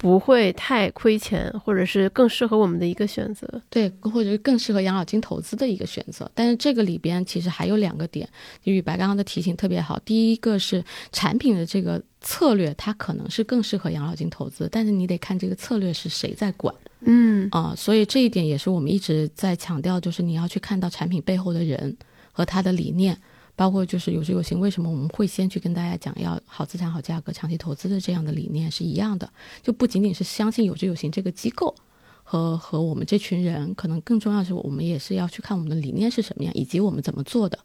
[0.00, 6.30] 不会太亏钱，或者是更适合我们的一个选择，对，或者是更适合养老金投资的一个选择。
[6.36, 8.28] 但是这个里边其实还有两个点，
[8.62, 9.98] 宇白刚刚的提醒特别好。
[10.04, 21.96] 第一个是产品的这个策略，它可能是更适合养老金投资，但是你得看这个策略是谁在管，嗯啊，所以这一点也是我们一直在强调，就是你要去看到产品背后的人
[22.30, 23.18] 和他的理念。
[23.58, 29.28] 包括就是有知有行，为什么我们会先去跟大家讲要好资产、好价格、长期投资的这样的理念是一样的，
[29.64, 31.74] 就不仅仅是相信有知有行这个机构
[32.22, 37.58] 和和我们这群人，可能更重要的是我们也是要去看我们的理念是什么样，以及我们怎么做的。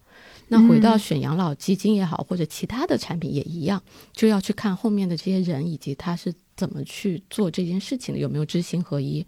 [0.48, 3.80] 那回到选养老基金也好，或者其他的产品也一样，
[4.14, 9.24] 就要去看后面的这些人以及他是怎么去做这件事情的，有没有知行合一。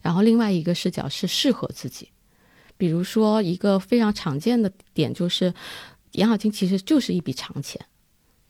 [0.00, 2.08] 然后另外一个视角是适合自己，
[2.78, 5.52] 比如说一个非常常见的点就是。
[6.16, 7.80] 养老金其实就是一笔长钱，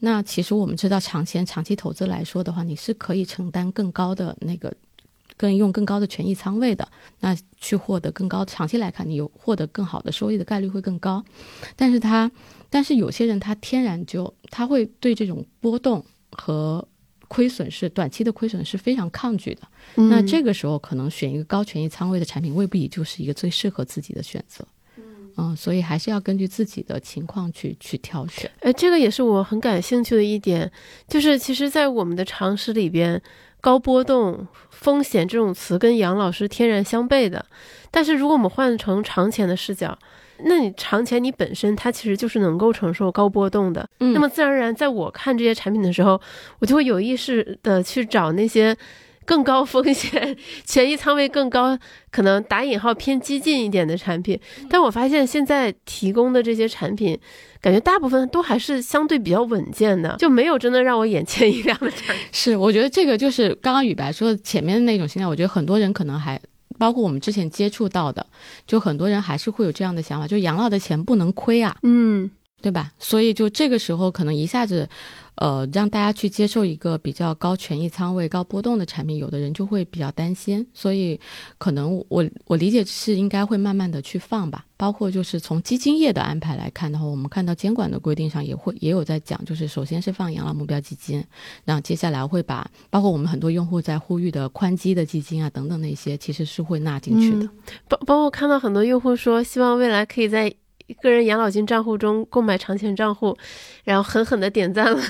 [0.00, 4.72] 那其实我们知道，长钱长期投资来说的话，你是可以承担更高的那个，
[5.36, 6.88] 更用更高的权益仓位的，
[7.20, 8.44] 那去获得更高。
[8.44, 11.24] 长期来看，你有获得更好的收益的概率会更高。
[11.74, 12.30] 但是他，
[12.70, 16.86] 但是有些人他天然就他会对这种波动和
[17.28, 19.62] 亏损是短期的亏损是非常抗拒的。
[19.94, 24.66] 那这个时候可能选一个高权益仓位的产品，未必就是一个最适合自己的选择。
[25.36, 28.50] 嗯，所以还是要根据自己的情况去去挑选。
[28.60, 30.70] 哎，这个也是我很感兴趣的一点，
[31.06, 33.20] 就是其实，在我们的常识里边，
[33.60, 37.44] 高波动、风险这种词跟养老是天然相悖的。
[37.90, 39.98] 但是，如果我们换成长钱的视角，
[40.44, 43.88] 那你长钱你本身它其实就是能够承受高波动的。
[44.00, 46.20] 嗯，那么自然而然，在我看这些产品的时候，
[46.58, 48.76] 我就会有意识的去找那些。
[49.26, 51.76] 更高风险、 权益仓位更高，
[52.10, 57.18] 可能打引号偏激进一点的产品，但我发现现在提供的这些产品，
[57.60, 62.24] 感觉大部分都还是相对比较稳健的，就没有真的让我眼前一亮的产品。
[62.32, 66.40] 是，我觉得这个就是刚刚雨白说的前面的那种心态，我觉得很多人可能还
[66.78, 68.24] 包括我们之前接触到的，
[68.66, 72.30] 就很多人还是会有这样的想法，就养老的钱不能亏啊，嗯，
[72.62, 72.92] 对吧？
[72.98, 74.88] 所以就这个时候可能一下子。
[75.36, 81.18] 呃，让大家去接受一个比较高权益仓位、高波动的产品，有的人就会比较担心，所以
[81.58, 84.64] 可能我我理解是应该会慢慢的去放吧。
[84.78, 91.24] 包括就是从基金业的安排来看的话，我们看到监管的规定上也会也有在讲，就是首先是放养老目标基金，
[91.64, 97.48] 然后接下来会把包括我们很多用户在呼吁的宽基的基金啊等等那些，其实是会纳进去的。
[97.88, 100.54] 包包括看到很多用户说，希望未来可以在。
[100.94, 103.36] 个人养老金账户中购买长钱账户，
[103.84, 105.00] 然后狠狠的点赞了。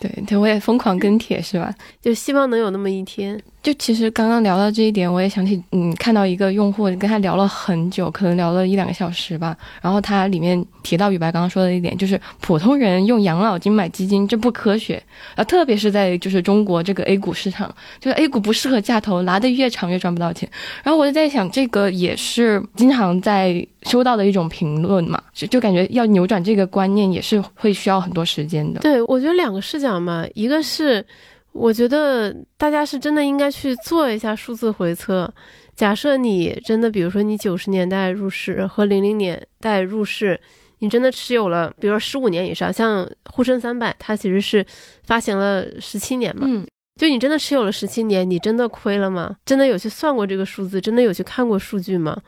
[0.00, 1.74] 对 对，我也疯狂跟帖，是吧？
[2.00, 3.40] 就希望能有那么一天。
[3.62, 9.56] 就其实刚刚聊到这一点，我也想起，嗯，看到一个用户跟他聊了很久，可能聊了一两个小时吧。
[9.80, 15.00] 然后他里面提到宇白刚刚说的一点，就是普通人用养老金买基金这不科学
[15.36, 20.48] 啊，特别是在就是中国这个 A 股市场，就是 A 股不适合价投，拿的越长越赚不到钱。
[20.82, 28.80] 然后我就在想，这个也是经常在收到的一种评论嘛，就就感觉要扭转这个观念也是会需要很多时间的。
[28.80, 31.06] 对，我觉得两个视角嘛，一个是。
[31.52, 35.32] 我觉得大家是真的应该去做一下数字回测。
[35.74, 40.38] 假设你真的，比如说你九十年代入市和零零年代入市，
[40.80, 44.64] 你真的持有了，比如说十五年以上，像沪深三百，它其实是
[45.04, 46.66] 发行了十七年嘛，嗯，
[47.00, 49.36] 就你真的持有了十七年，你真的亏了吗？
[49.46, 50.80] 真的有去算过这个数字？
[50.80, 52.20] 真的有去看过数据吗？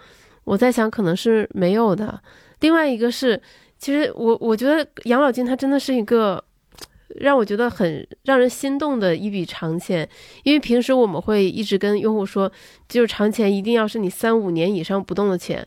[0.44, 2.20] 我在想，可能是没有的。
[2.60, 3.40] 另外一个是，
[3.78, 6.42] 其实我我觉得养老金它真的是一个。
[7.16, 10.08] 让我觉得很让人心动的一笔长钱，
[10.42, 12.50] 因为平时我们会一直跟用户说，
[12.88, 15.66] 就是长钱一定要是你三五年以上不动的钱，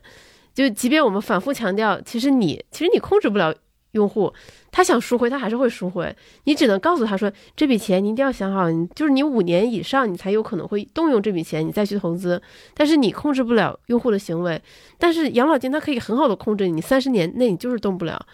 [0.54, 3.54] 就即便我们反复强调，其实你其实你控制不了
[3.92, 4.32] 用户，
[4.70, 12.40] 他想赎回他还是会赎回，你只能告诉他说这笔钱你一定要想好，就是你五年以上你才有可能会动用这笔钱，你再去投资，
[12.74, 14.60] 但是你控制不了用户的行为，
[14.98, 18.26] 但是养老金它可以很好的控制你，三十年内你就是动不了。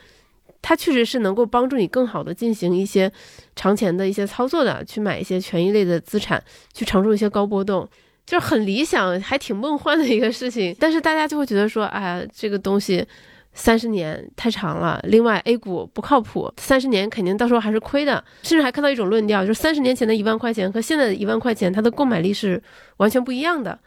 [0.67, 3.13] 它确实是能够帮助你更好的进行一些
[3.55, 7.87] 长钱的一些操作的，去买一些权益类的资产，去承受一些高波动，
[8.25, 10.75] 就是很理想，还挺梦幻的一个事情。
[10.81, 13.07] 但是大家就会觉得说，哎，这个东西
[13.53, 14.99] 三十年太长了。
[15.05, 18.25] 另外，A 股不靠谱，三十年肯定到时候还是亏的。
[18.43, 22.63] 甚至还看到一种论调，就是三十年前的一万块钱和现在的一万块钱，它的购买力是
[22.97, 23.79] 完全不一样的。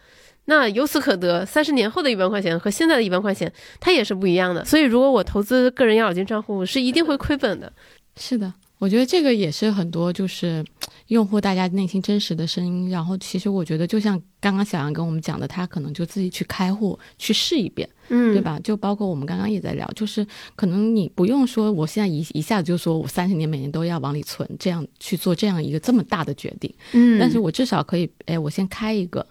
[0.50, 4.64] 那由此可得，三十年后的一万块钱和现在的一万块钱，它也是不一样的。
[4.64, 7.72] 所以，如果我投资个人养老金账户，是一定会亏本的。
[8.16, 10.64] 是的，我觉得这个也是很多就是
[11.08, 12.90] 用户大家内心真实的声音。
[12.90, 18.58] 然后，其实我觉得就像刚刚小杨跟我们讲的，他可能就自己去开户去试一遍，嗯，对吧？
[18.64, 29.28] 就包括我们刚刚也在聊，就是可能你不用说，我现在一一下子就说我三十年每年都要往里存，这样去做这样一个这么大的决定，嗯，但是我至少可以，哎，我先开一个。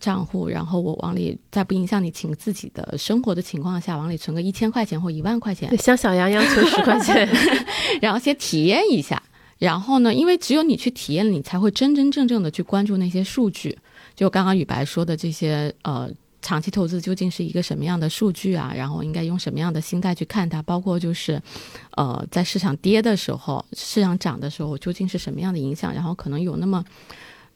[0.00, 7.28] 账户，然后我往里，在不影响你情自己的生活的情况下，往里存个一千块钱或一万块钱，像小杨一样存 十块钱，
[8.00, 9.22] 然后先体验一下。
[9.58, 13.76] 然后呢，因为只有你去体验，你才会真真正正的去关注那些数据。
[14.14, 16.08] 就刚刚宇白说的这些，呃，
[16.40, 18.72] 长期投资究竟是一个什么样的数据啊？
[18.72, 20.62] 然后应该用什么样的心态去看它？
[20.62, 21.42] 包括就是，
[21.96, 25.92] 呃，在市场跌的时候，市场涨的时候，究竟是什么样的影响？
[25.92, 26.84] 然后可能有那么，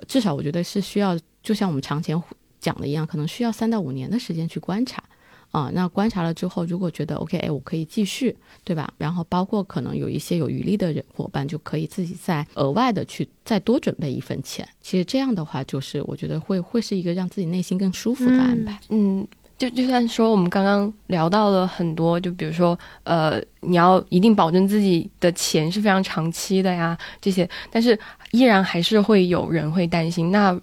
[0.08, 1.16] 至少我觉得是需要。
[1.42, 2.20] 就像我们常前
[2.60, 5.02] 讲的一样，可能需要三到五年的时间去观察，
[5.50, 8.94] 啊，那观察了之后，如果觉得 OK，哎，我可以继续，对吧？
[8.98, 14.66] 然后包括可能有一些有余力的人伙伴，就可以自己再额外的去再多准备一份钱。
[14.80, 18.78] 其实这样的话，就是我觉得会会是一个让自己内心更舒服的安排。
[18.90, 19.26] 嗯，
[19.58, 27.98] 就就算说我们刚刚聊到了很多，就比如说，呃，你要一定保证自己的钱是非常长期的呀，这些，但是
[28.30, 30.56] 依然还是会有人会担心，那。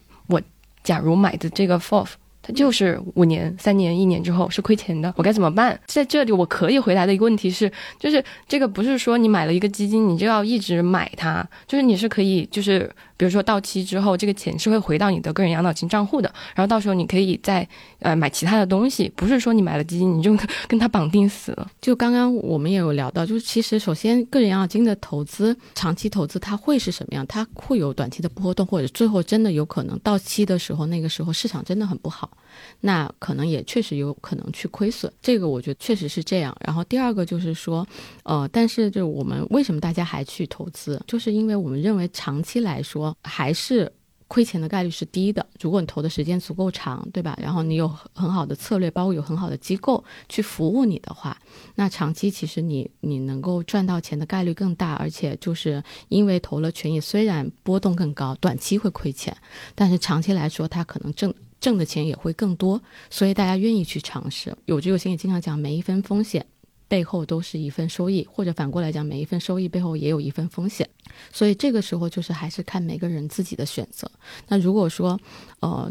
[0.89, 2.07] 假如买的这个 FOF，
[2.41, 5.79] 它就是五年、三年、一年之后是亏钱的，我该怎么办？
[5.85, 12.89] 在这里我可以回答的一个问题是，就是这个不是说你买了一个基金，你就要一直买它，就是你是可以，就是。
[13.19, 17.67] 比如说到期之后，这个钱是会回到你的个人养老金账户的，然后到时候你可以再
[17.99, 20.33] 呃买其他的东西，不是说你买了基金你就
[20.69, 21.69] 跟它绑定死了。
[21.81, 27.27] 就刚刚我们也有聊到，就是其实首先个人养老金的投资，长期投资它会是什么样？
[27.27, 32.31] 它会有短期的波动，或者最后真的有可能到期的时候，那个时候市场真的很不好，
[32.79, 35.11] 那可能也确实有可能去亏损。
[35.21, 36.55] 这个我觉得确实是这样。
[36.65, 37.85] 然后第二个就是说，
[38.23, 43.08] 呃，但是就我们为什么大家还去投资，就是因为我们认为长期来说。
[43.23, 43.91] 还是
[44.27, 45.45] 亏钱的概率是低的。
[45.59, 47.35] 如果你投的时间足够长，对吧？
[47.41, 51.35] 然后你有很好的策略，包括有很好的机构去服务你的话，
[51.75, 54.93] 那长期其实你你能够赚到钱的概率更大。
[54.93, 59.35] 而且就是因为投了权益，虽然波动更高，短期会亏钱，
[59.73, 62.79] 但是长期来说，它可能挣挣的钱也会更多。
[63.09, 64.55] 所以大家愿意去尝试。
[64.65, 66.45] 有志有心也经常讲，每一分风险。
[66.89, 70.89] 背后都是一份收益，或者反过来讲，每一份收益背后也有一份风险，
[71.31, 74.11] 所以这个时候就是还是看每个人自己的选择。
[74.47, 75.17] 那如果说，
[75.59, 75.89] 呃，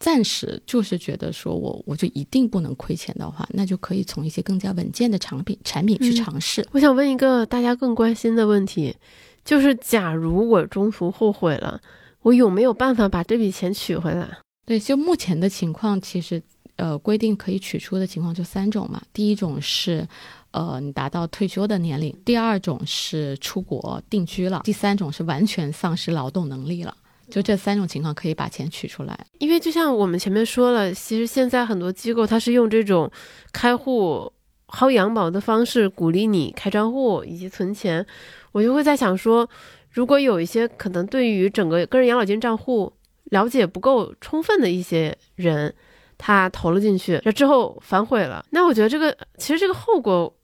[0.00, 6.66] 暂时就是觉得说我我就一定不能亏钱的话，那就可以从一些更加稳健的产品产品去尝试。
[6.72, 8.96] 我想问一个大家更关心的问题，
[9.44, 11.80] 就是假如我中途后悔了，
[12.22, 14.38] 我有没有办法把这笔钱取回来？
[14.64, 16.42] 对，就目前的情况，其实
[16.76, 20.08] 呃规定可以取出的情况就三种嘛，第一种是。
[20.50, 22.14] 呃，你达到退休的年龄。
[22.24, 26.96] 第二种是出国定居了，第三种是完全丧失劳动能力了。
[27.30, 29.26] 就这三种情况可以把钱取出来。
[29.38, 33.10] 因为就像我们前面说了，其实现在很多机构它是用这种
[33.52, 34.32] 开户
[34.68, 38.04] 薅羊毛的方式鼓励你开账户以及存钱，
[38.52, 39.46] 我就会在想说，
[39.90, 42.90] 如果有一些可能对于整个个人养老金账户
[43.24, 45.74] 了解不够充分的一些人，
[46.16, 50.34] 他投了进去，这之后反悔了，那我觉得这个其实这个后果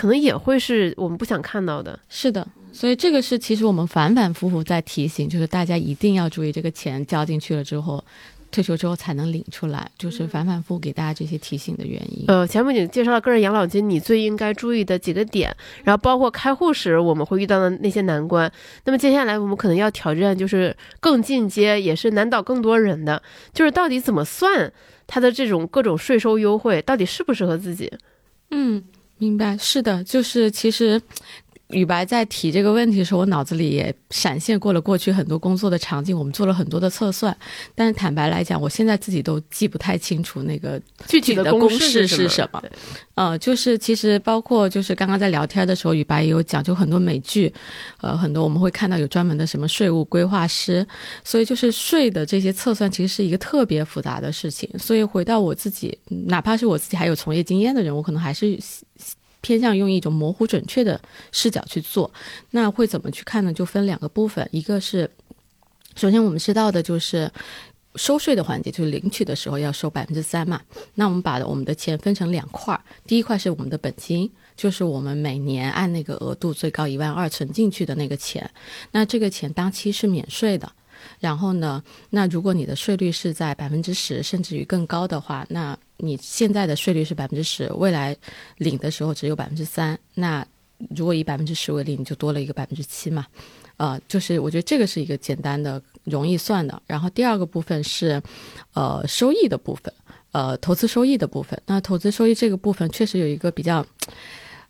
[0.00, 2.00] 可能也会是我们不想看到的。
[2.08, 8.02] 是的，所以这个是其实我们反反复复在提醒，就是大家一定要注意，这个钱交进去了之后，
[8.50, 12.24] 退休之后才能领出来，就是反反复复给大家这些提醒的原因。
[12.28, 18.50] 呃，前面已经介绍了个人养老金你最应该注意的几个点，然后包括开户时我们会遇到的那些难关。
[18.86, 24.72] 那么接下来我们可能要挑战就是更进阶，也是难倒更多人的，就是到底怎么算
[25.06, 27.92] 它的这种各种税收优惠，到底适不适合自己？
[28.52, 28.82] 嗯，
[29.20, 31.00] 明白，是的，就是其实。
[31.72, 37.36] 宇白在提这个问题的时候，我脑子里也闪现过了过去很多工作的场景，我们做了很多的测算，
[37.74, 42.62] 但是坦白来讲，我现在自己都记不太清楚那个具体的公式是什么。
[43.14, 47.52] 呃，就是其实包括就是刚刚在聊天的时候，宇白也有讲，就很多美剧，
[48.00, 50.86] 呃，很多我们会看到有专门的什么税务规划师，
[51.22, 54.68] 所以就是税的这些测算其实是一个特别复杂的事情。
[54.78, 58.58] 所以回到我自己，哪怕是我自己还有从业经验的人，我可能还是。
[59.40, 61.00] 偏向用一种模糊准确的
[61.32, 62.12] 视角去做，
[62.50, 63.52] 那会怎么去看呢？
[63.52, 65.10] 就分两个部分，一个是，
[65.96, 67.30] 首先我们知道的就是
[67.94, 70.60] 收税的环节，就是领取的时候要收百分之三嘛。
[70.94, 78.48] 那我们把我们的钱分成两块儿，第一块是我们的本金，就是我们每年按那个额度最高一万二存进去的那个钱，
[78.92, 80.70] 那这个钱当期是免税的。
[81.18, 88.16] 然后呢，那如果你的税率是在百分之十甚至于更高的话，那你现在的税率是百分之十，未来
[88.58, 89.98] 领的时候只有百分之三。
[90.14, 90.46] 那
[90.96, 93.26] 如果以百分之十为例，你就多了一个百分之七嘛。
[93.76, 96.82] 呃，就是我觉得这个是一个简单的、容易算的。
[96.86, 98.22] 然后第二个部分是，
[98.74, 99.92] 呃，收益的部分，
[100.32, 101.60] 呃，投资收益的部分。
[101.66, 103.84] 那投资收益这个部分确实有一个比较，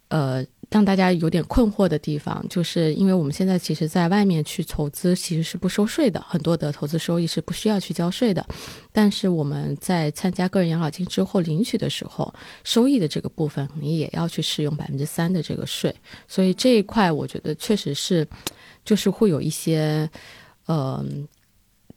[0.09, 0.45] 呃。
[0.71, 8.47] 让大家有点困惑的地方，就是因为我们现在其实在外面去投资其实是不收税的，很多的投资收益是不需要去交税的。
[8.93, 15.93] 但是我们在参加个人养老金之后领取的时候，收益的这个部分你也要去适用百分之三的这个税。
[16.29, 18.25] 所以这一块我觉得确实是，
[18.85, 20.09] 就是会有一些，
[20.67, 21.05] 呃，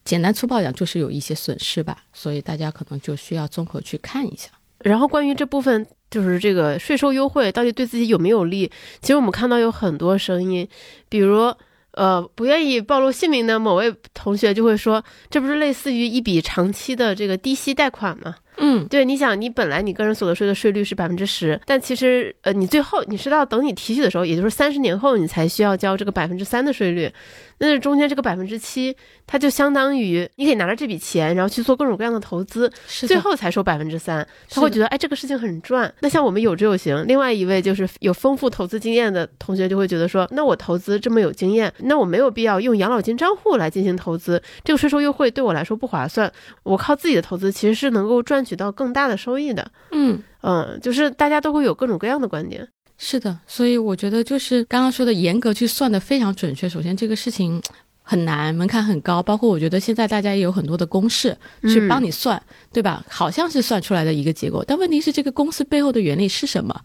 [0.04, 2.04] 简单粗暴讲就是有一些损失吧。
[2.12, 4.50] 所以大家可能就需要综合去看一下。
[4.84, 5.88] 然后关于这部分。
[6.14, 8.72] 就是这个税收优惠到底对自己有没有利？
[9.02, 10.70] 其实我们看到有很多声音，
[11.10, 11.52] 比如，
[11.94, 18.36] 呃，不愿意暴露姓名的某位同学就会说，这不是类似于一笔长期的这个低息贷款吗？
[18.58, 27.12] 嗯，对，你想，你本来你个人所得税的税率是百分之十，但其实，呃，你最后你是到等你提取的时候，也就是三十年后，你才需要交这个百分之三的税率。
[27.60, 28.94] 那是中间这个百分之七，
[29.26, 34.28] 它就相当于你可以拿着这笔钱，然后去做各种各样的投资，最后才收百分之三。
[34.50, 35.94] 他会觉得，哎，这个事情很赚。
[36.02, 46.30] 那像我们有之有行，另外一位就是有丰富投资经验的同学就会觉得说，那我投资这么有经验，那我没有必要用养老金账户来进行投资，这个税收优惠对我来说不划算。
[46.64, 49.72] 我靠自己的投资其实是能够赚取到更大的收益的。
[49.92, 52.68] 嗯嗯，就是大家都会有各种各样的观点。
[52.98, 56.70] 是的，所以我觉得就是刚刚说的严格去算的非常准确。
[56.70, 57.62] 首先这个事情
[58.02, 63.04] 很难，门槛很高，包括我觉得现在大家也有很多的公式去帮你算，对吧？
[63.10, 66.82] 好像是算出来的一个结果，但问题是这个公司背后的原理是什么？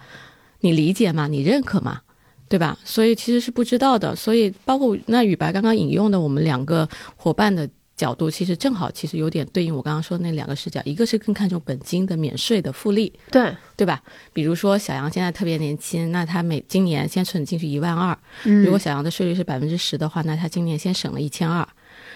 [0.60, 1.28] 你理解吗？
[1.28, 2.00] 你认可吗？
[2.48, 2.78] 对吧？
[2.84, 4.16] 所以其实是不知道的。
[4.16, 7.68] 所以包括那雨白刚刚引用的我们两个伙伴的。
[7.98, 14.00] 角度其实正好，其实有点对应我刚刚说的那两个视角，一个是更看重本金的免税的复利，对对吧？
[14.32, 21.68] 比如说小杨现在特别年轻，那他每今年先存进去一万二，如果小杨的税率是百分之十的话，那他今年先省了一千二，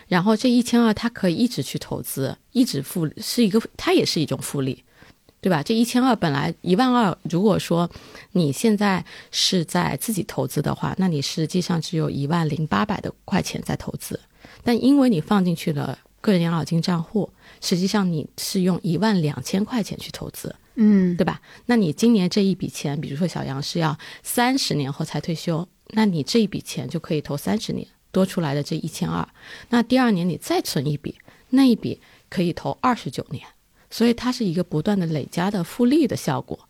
[0.06, 4.84] 然后这一千二他可以一直去投资，一直复是一个，它也是一种复利，
[5.40, 5.64] 对吧？
[5.64, 7.90] 这一千二本来一万二，如果说
[8.30, 14.20] 你现在是在自己投资的话，那你实际上只有一万零八百的块钱在投资。
[14.62, 21.40] 但因为你放进去了个人养老金账户，实际上你是用一万两千块钱去投资，嗯，对吧？
[21.66, 29.28] 那你今年这一笔钱，比如说小杨是要三十年后才退休，那你这一笔钱就可以投三十年，多出来的这一千二，
[29.70, 31.18] 那第二年你再存一笔，
[31.50, 33.44] 那一笔可以投二十九年，
[33.90, 36.68] 所以它是一个不断的累加的复利的效果，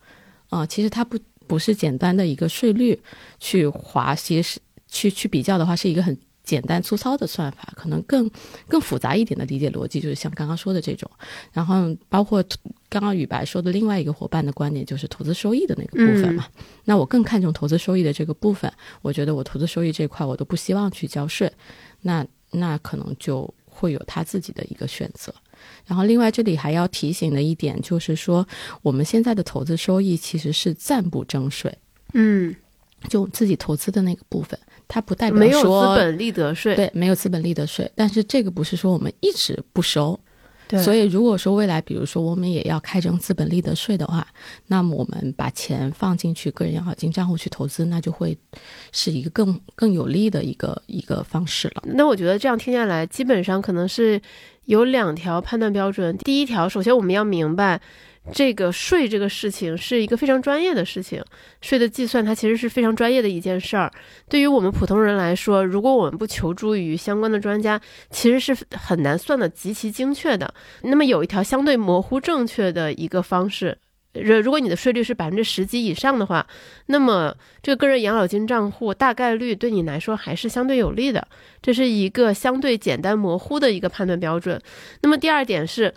[0.48, 2.98] 啊，其实它不不是简单的一个税率
[3.38, 4.58] 去划其实
[4.88, 6.16] 去去比较的话，是一个很。
[6.42, 8.30] 简单粗糙的算法，可能更
[8.68, 11.10] 更复杂一点的理解逻辑，就是像刚刚说的这种。
[11.52, 12.44] 然后包括
[12.88, 16.46] 刚刚宇白说的另外一个伙伴的观点，就是投资收益的那个部分嘛。
[16.84, 21.52] 那我更看重投资收益的这个部分，我觉得我投资收益这块我都不希望去交税，
[22.00, 23.52] 那那可能就。
[23.74, 25.34] 会有他自己的一个选择。
[25.86, 28.46] 然后，另外这里还要提醒的一点就是说，
[28.82, 31.76] 我们现在的投资收益其实是暂不征税，
[32.12, 32.54] 嗯，
[33.08, 34.56] 就自己投资的那个部分，
[34.92, 40.20] 它不代表没有资本利得税，对没有资本利得税，但是这个不是说我们一直不收。
[40.68, 44.26] 对，所以，如果说未来，比如说我们也要开征资本利得税的话，
[44.66, 48.36] 那么我们把钱放进去个人养老金账户去投资，那就会
[48.92, 51.82] 是一个更更有利的一个一个方式了。
[51.86, 54.20] 那我觉得这样听下来，基本上可能是
[54.66, 56.18] 有两条判断标准。
[56.18, 57.80] 第一条，首先我们要明白。
[58.32, 61.20] 这个税这个事情是一个非常专业的事情，
[61.60, 63.90] 税的计算它其实是非常专业的一件事儿。
[64.28, 70.54] 对于我们普通人来说，如果我们不求助于相关的专家，其实是很难算的极其精确的。
[70.82, 73.76] 那么有一条相对模糊正确的一个方式，
[74.12, 76.46] 如如果你的税率是百分之十几以上的话，
[76.86, 81.26] 那么这个个人养老金账户大概率对你来说还是相对有利的。
[81.60, 84.62] 这是一个相对简单模糊的一个判断标准。
[85.00, 85.92] 那么第二点是。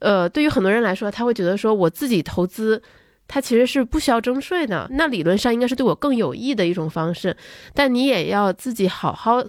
[0.00, 2.82] 呃，对于很多人来说，他会觉得说，我自己投资，
[3.28, 4.86] 它其实是不需要征税的。
[4.90, 7.36] 那理论上应该是对我更有益的一种方式。
[7.72, 9.44] 但你也要自己好好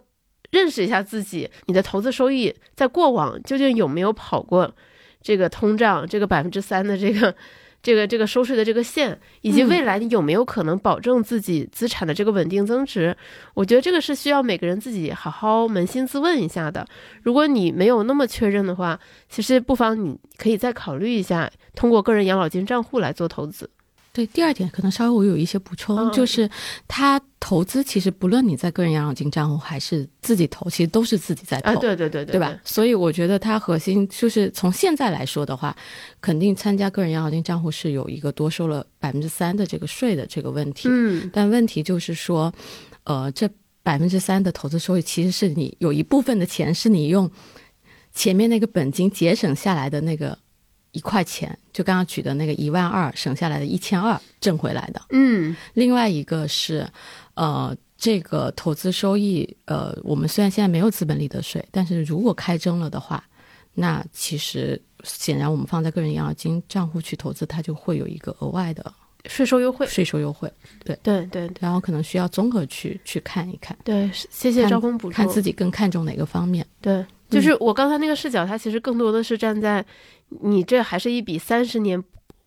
[0.52, 4.74] 认识一下自己，你的投资收益在过往究竟有没有跑过
[5.22, 7.36] 这个通胀这个百分之三的这个。
[7.84, 13.15] 这个这个收税的这个线，以及未来你有没有可能保证自己资产的这个稳定增值？
[13.53, 16.86] 我觉得这个是需要每个人自己好好扪心自问一下的。
[17.23, 23.69] 如果你没有那么确认的话，其实不妨你可以再考虑一下，通过个人养老金账户来做投资。
[24.14, 26.49] 对，第二点可能稍微我有一些补充，就是
[26.86, 32.59] 他投资其实不论你在个人养老金账户还是自己投，其实都是自己在投，对对对对，对吧？
[32.66, 35.74] 所以我觉得它核心就是从现在来说的话，
[36.20, 40.89] 肯定参加个人养老金账户是有一个多收了百分之三的这个税的这个问题。
[40.91, 42.53] 嗯，但问题就是说，
[43.05, 43.49] 呃，这
[43.82, 47.32] 百分之三的投资收益其实是你有一部分的钱是你用
[48.14, 50.38] 前面那个本金节省下来的那个。
[50.92, 55.02] 一块钱，就刚刚举的那个一万二省下来的一千二挣回来的。
[55.12, 56.88] 嗯，另外一个是，
[57.36, 63.24] 呃，这个投资收益，呃，我们虽然现在没有资本利得税，但是如果开征了的话，
[63.74, 68.94] 那其实显然我们放在个人养老金账户去投资，它就会有一个额外的
[69.28, 69.88] 税收优惠。
[69.88, 70.52] 税收优惠，
[70.84, 73.78] 对对对，然后可能需要综合去去看一看。
[73.84, 75.16] 对，谢谢招工补充。
[75.16, 76.66] 看自己更看重哪个方面？
[76.82, 79.84] 对，就是我刚才那个视角，它其实更多的是站在。
[80.43, 82.01] 你这还是一笔三十年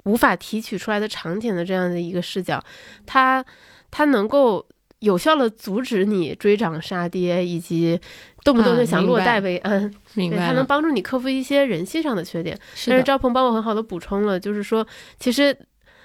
[0.05, 2.59] 无法提取出来的长钱的这样的一个视角，
[3.05, 3.45] 它
[3.91, 4.66] 它能够
[5.01, 8.01] 有效的阻止你追涨杀跌，以及
[8.43, 9.93] 动不动就想落袋为安。
[10.14, 12.59] 明白，它能帮助你克服一些人性上的缺点。
[12.87, 14.87] 但是赵鹏帮我很好的补充了，就是说，
[15.20, 15.55] 其实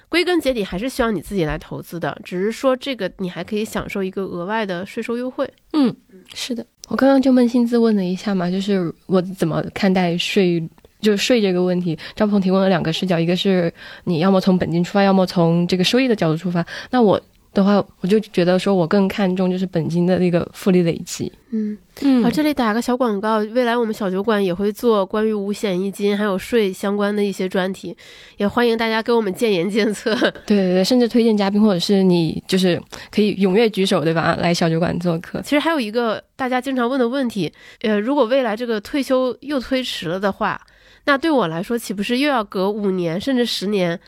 [0.10, 5.50] 归根结底还是需要你自己来投资的，只是说这个你还可以享受一个额外的税收优惠。
[5.74, 5.96] 嗯，
[6.34, 10.62] 是的，我刚刚就扪心自问了一下嘛，就是我怎么看待税。
[11.02, 16.66] 就是税这个问题，张鹏提供了两个视角，一个是你要么从本金出发，要么从这个收益的角度出发。
[16.92, 17.18] 那我
[17.54, 21.32] 的话，我就觉得说我更看重就是本金的那个复利累积。
[21.52, 22.24] 嗯嗯。
[22.24, 27.96] 好，这里打个小广告，未来我们小酒馆也会做关于五险一金还有税相关的一些专题，
[28.38, 30.14] 也欢迎大家给我们建言建策。
[30.46, 34.38] 对对对，甚至推荐嘉宾或者是你就是可以踊跃举手，对吧？
[34.40, 35.42] 来小酒馆做客。
[35.42, 40.62] 其实还有一个大家经常问的问题，呃，如果未来这个退休又推迟了的话。
[41.06, 44.00] 那对我来说，岂不是又要隔五年甚至十年，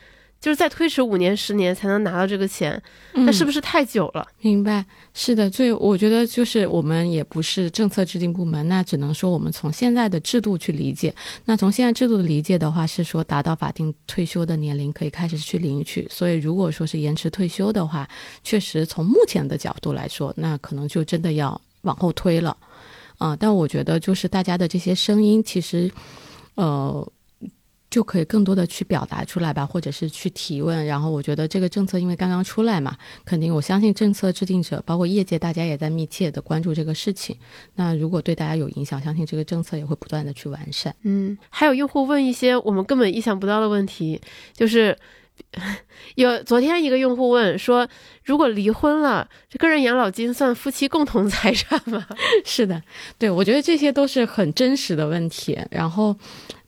[0.42, 2.82] 就是再推迟五年十年才能拿到这个钱？
[3.12, 4.26] 那是不是太久了？
[4.40, 4.84] 明白，
[5.14, 5.48] 是的。
[5.48, 11.14] 所以我觉得，就是我们也不是政策制定部门，那只能说我们从现在的制度去理解。
[11.44, 16.08] 那从现在制度的理解的话，是说达到法定退休的年龄可以开始去领取。
[16.10, 18.08] 所以如果说是延迟退休的话，
[18.42, 22.56] 确实从目前的角度来说，那可能就真的要往后推了。
[23.18, 25.88] 啊，但我觉得就是大家的这些声音，其实。
[26.54, 27.10] 呃，
[27.92, 30.86] 就可以更多的去表达出来吧，或者是去提问。
[30.86, 37.36] 然后我觉得这个政策因为刚刚出来嘛，肯定我相信政策制定者包括业界大家也在密切的关注这个事情。
[37.74, 40.96] 那如果对大家有影响，相信这个政策也会不断的去完善。
[41.02, 44.18] 嗯，还有用户问一些我们根本意想不到的问题，
[44.54, 44.96] 就是。
[46.14, 47.88] 有昨天一个用户问说
[48.22, 52.06] ：“如果离婚了，这个人养老金算夫妻共同财产吗？”
[52.44, 52.80] 是的，
[53.18, 55.58] 对我觉得这些都是很真实的问题。
[55.70, 56.14] 然后，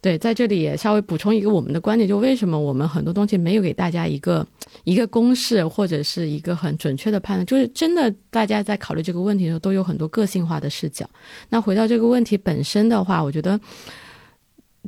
[0.05, 4.47] 对，在这里也稍微补充一个我们的观点，就为什么我们很多东西没有给大家一个
[4.85, 11.09] 一个公式或者是一个很准确的判断，就是真的大家在考虑这个问题的时候都有很多个性化的视角。
[11.49, 13.59] 那回到这个问题本身的话，我觉得。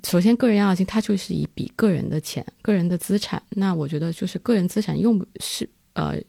[0.04, 3.42] 首先，个人养老金它就是一笔个人的钱，个人的资产。
[3.48, 6.20] 那我觉得就是个人资产用是呃，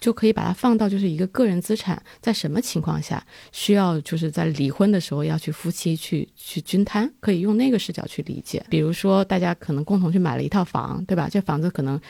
[0.00, 8.64] 就可以把它放到就是一个个人资产在什么情况下需要就是在离婚的时候要去夫妻去去均摊，可以用那个视角去理解。
[8.70, 11.28] 比如说大家可能共同去买了一套房，对吧？
[11.30, 12.00] 这房子可能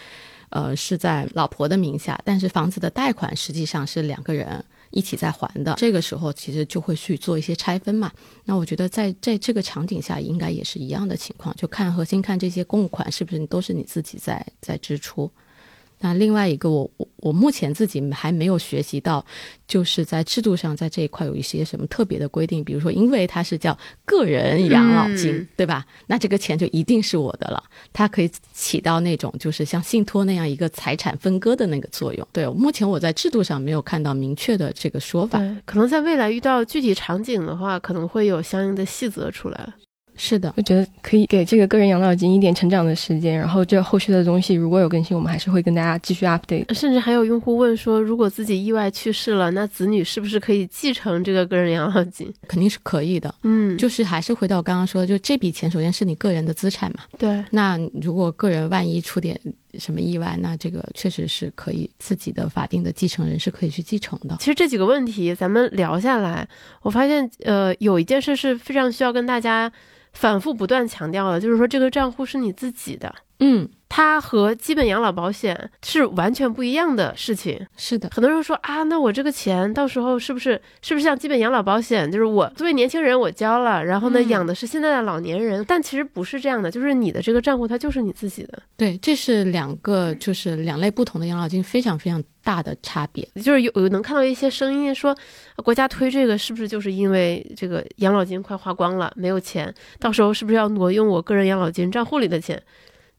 [0.51, 4.65] 呃是在老婆的名下，但是房子的贷款实际上是两个人。
[4.93, 8.11] 一起在还的，这个时候其实就会去做一些拆分嘛。
[8.45, 15.31] 那我觉得在在这个场景下，应该也是一样的情况，就看核心看这些公款是不是都是你自己在在支出。
[16.01, 19.25] 那另外一个，我我我目前自己还没有学习到，
[19.69, 25.85] 就是在制度上在这一块有一些什么特别的规定，比如说，因为它是叫个人养老金，对吧？
[26.07, 32.27] 那这个钱就一定是我的了，它可以起到那种就是像信托那样一个财产分割的那个作用。
[32.33, 39.75] 对，目前我在制度上没有看到明确的这个说法，可能在未来遇到具体场景的话，可能会有相应的细则出来。
[40.23, 46.75] 是的，我觉得可以给这个个人养老金一点成长的时间，然后这后续的东西如果有更新，我们还是会跟大家继续 update。
[46.75, 52.31] 甚至还有用户问说，如果自己意外去世了，那子女是不是可以继承这个个人养老金？
[52.47, 53.35] 肯定是可以的。
[53.45, 56.99] 嗯，就是还是回到我刚刚说的，就这笔钱首先是你个人的资产嘛。
[57.19, 57.43] 对。
[57.51, 59.41] 那如果个人万一出点
[59.79, 64.37] 什么意外，那这个确实是可以自己的法定的继承人是可以去继承的。
[64.39, 66.47] 其实这几个问题咱们聊下来，
[66.83, 69.73] 我发现呃有一件事是非常需要跟大家。
[70.13, 73.69] 反复不断强调的，就是说这个账户是你自己的，嗯。
[73.93, 77.67] 它和基本养老保险是完全不一样的事情。
[77.77, 85.65] 是的，很多人说啊，那我这个钱到时候是不是是不是像基本养老保险，就是我作为年轻人我交了，然后呢养的是现在的老年人？
[85.67, 88.63] 但其实不是这样的，就是你的这个账户它就是你自己的。
[88.77, 93.29] 对，这是两个就是两类不同的养老金非常非常大的差别。
[93.43, 95.13] 就是有有能看到一些声音说，
[95.65, 102.63] 国家推这个是不是就是因为这个养老金快花光了，没有钱，到时候是不是要挪用我个人养老金账户里的钱？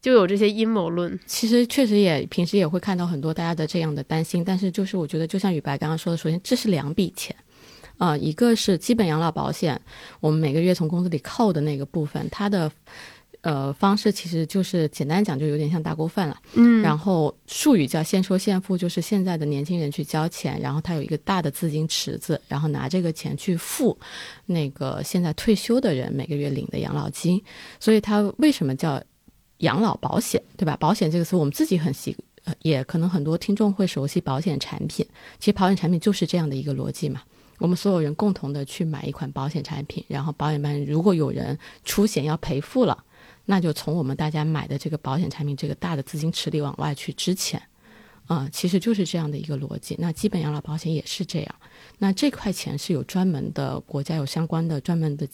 [0.02, 7.34] 就有这些阴谋论，其实确实也平时也会看到很多大家的这样的担心，但是就是我觉得，就像雨白刚刚说的，首先这是两笔钱，
[7.98, 9.80] 啊，一个是基本养老保险，
[10.18, 12.68] 我们每个月从工资里扣的那个部分，它的
[13.42, 23.96] 呃方式其实就是简单讲就有点像大锅饭了，嗯，然后术语叫现收现付，就是现在的年轻人去交钱，然后他有一个大的资金池子，然后拿这个钱去付
[24.46, 27.40] 那个现在退休的人每个月领的养老金，
[27.78, 29.00] 所以它为什么叫？
[29.62, 30.76] 养老保险，对吧？
[30.78, 32.16] 保险这个词我们自己很习，
[32.60, 35.04] 也可能很多听众会熟悉保险产品。
[35.40, 37.22] 其实保险产品就是这样的一个逻辑嘛。
[37.58, 43.04] 我们所有人共同的去买一款保险产品，然后保险班如果有人出险要赔付了，
[43.44, 47.62] 那就从我们大家买的这个保险产品这个大的资金池里往外去支钱。
[48.26, 49.96] 啊，其实就是这样的一个逻辑。
[49.98, 51.54] 那基本养老保险也是这样。
[52.02, 55.24] 那这块钱是有专门的国家有相关的专门的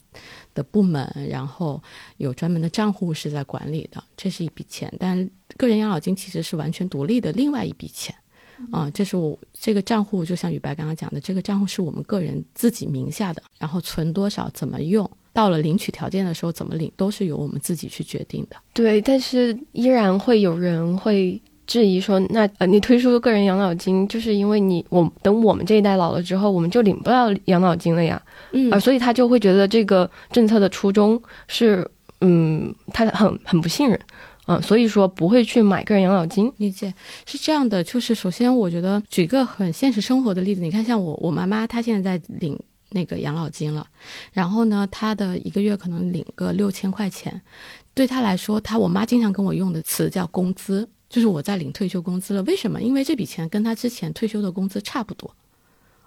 [0.53, 1.83] 的部门，然后
[2.19, 4.93] 有专门的账户是在管理的，这是一笔钱。
[5.01, 8.15] 但个人养老金其实是完全独立的另外一笔钱。
[8.71, 18.57] 啊，这是我这个账户，就像雨白刚刚讲的，这个账户是我们个人自己名下的，然后存多少、怎么用，到了领取条件的时候怎么领，都是由我们自己去决定的。
[18.75, 21.41] 对，但是依然会有人会。
[21.69, 28.21] 质疑说，那呃，你推出个人养老金，就是因为你我等我们这一代老了之后，我们就领不到养老金了呀，
[28.53, 31.87] 嗯，啊，所以他就会觉得这个政策的初衷是，
[32.23, 34.01] 嗯，他很很不信任，
[34.47, 36.51] 嗯，所以说不会去买个人养老金。
[36.57, 36.93] 理解
[37.27, 42.59] 是这样的，就是首先我觉得举个很现实生活的例子，你看像我我妈妈她现在在领
[42.93, 43.87] 那个养老金了，
[44.33, 47.39] 然后呢，她的一个月可能领个六千块钱，
[47.93, 50.89] 对她来说，她我妈经常跟我用的词叫工资。
[51.09, 52.83] 就是我在领退休工资了，为什么？
[52.83, 55.35] 因为这笔钱跟他之前退休的工资差不多，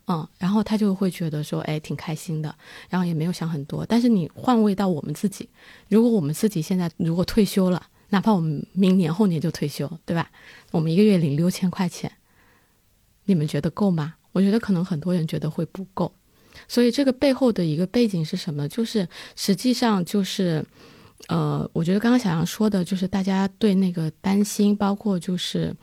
[0.06, 2.56] 嗯，然后他就会觉得说，哎，挺开心的，
[2.88, 3.84] 然后也没有想很多。
[3.84, 5.50] 但是你换位到我们自己，
[5.90, 10.30] 如果我们自己现在如果退休了，哪怕我们明年后年就退休，对吧？
[10.70, 12.12] 我们一个月领六千块钱，
[13.26, 14.16] 你们觉得够吗？
[14.34, 16.14] 我觉得可能很多人觉得会不够。
[16.68, 18.68] 所以这个背后的一个背景是什么？
[18.70, 20.64] 就是实际上就是。
[21.28, 25.74] 呃，我觉得刚刚小杨说的，就是大家对那个担心，包括就是，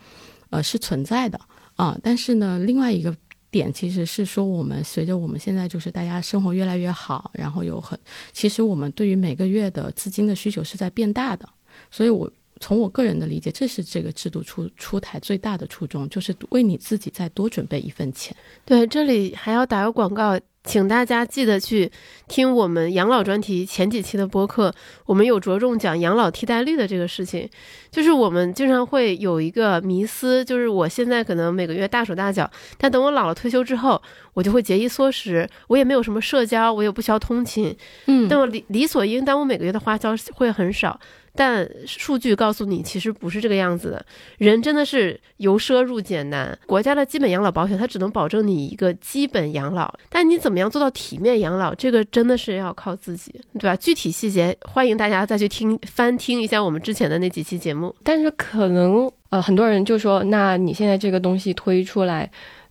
[0.49, 1.39] 呃，是存在的
[1.75, 1.97] 啊。
[2.03, 3.15] 但是呢，另外一个
[3.49, 7.97] 点其实是说，我们随着我们现在就是大家生活越来越好，然后有很，
[8.31, 11.47] 其实我们对于每个月的资金的需求是在变大的。
[11.89, 12.29] 所以，我
[12.59, 18.35] 从我个人的理解，这是这个制度出出台最大的初衷，就是为你自己再多准备一份钱。
[18.65, 20.39] 对，这里还要打个广告。
[20.69, 21.91] 请大家记得去
[22.27, 24.71] 听我们养老专题前几期的播客，
[25.07, 27.49] 我们有着重讲养老替代率的这个事情。
[27.89, 32.47] 就是我们经常会有一个迷思，就是我现在可能每个月大手大脚，
[32.77, 33.99] 但等我老了退休之后，
[34.35, 40.99] 我就会节衣缩食，我也没有什么社交，我也不需要通勤，嗯，那么理理所应当，我每个月的花销会很少。
[41.39, 44.05] 但数据告诉你，其实不是这个样子的。
[44.39, 46.59] 人真的是由奢入俭难。
[46.65, 53.75] 国家的基本养老保险，它只能保证你一个基本养老，但你怎么样做到体面养老，这个真的是要靠自己，对吧？
[53.77, 57.95] 具体细节，欢迎大家再去听翻听一下我们之前的那几期节目。
[58.03, 62.29] 但是可能呃，很多人就说，那你现在这个东西推出来。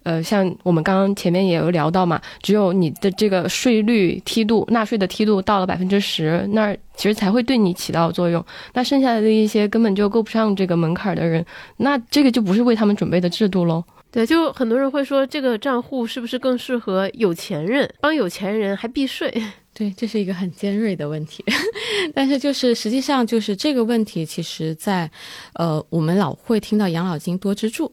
[0.08, 8.42] 呃，像我们刚刚前面也有聊到嘛，只有你的这个税率梯度、纳税的梯度到了百分之十，那其实才会对你起到作用。
[8.72, 11.44] 那剩下的一些根本就够不上这个门槛的人，
[11.76, 13.84] 那这个就不是为他们准备的制度喽。
[14.10, 19.30] 对，就很多人会说，这个账户是不是更适合有钱人，帮有钱人还避税？
[19.74, 21.44] 对，这是一个很尖锐的问题。
[22.14, 25.10] 但是就是实际上就是这个问题，其实在
[25.52, 27.92] 呃，我们老会听到养老金多支柱。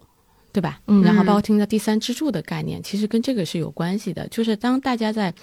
[0.56, 0.80] 对吧？
[0.88, 4.26] 嗯，然后包括听到第三支柱的概念，其实跟这个是有关系的。
[4.30, 5.34] 就是当大家在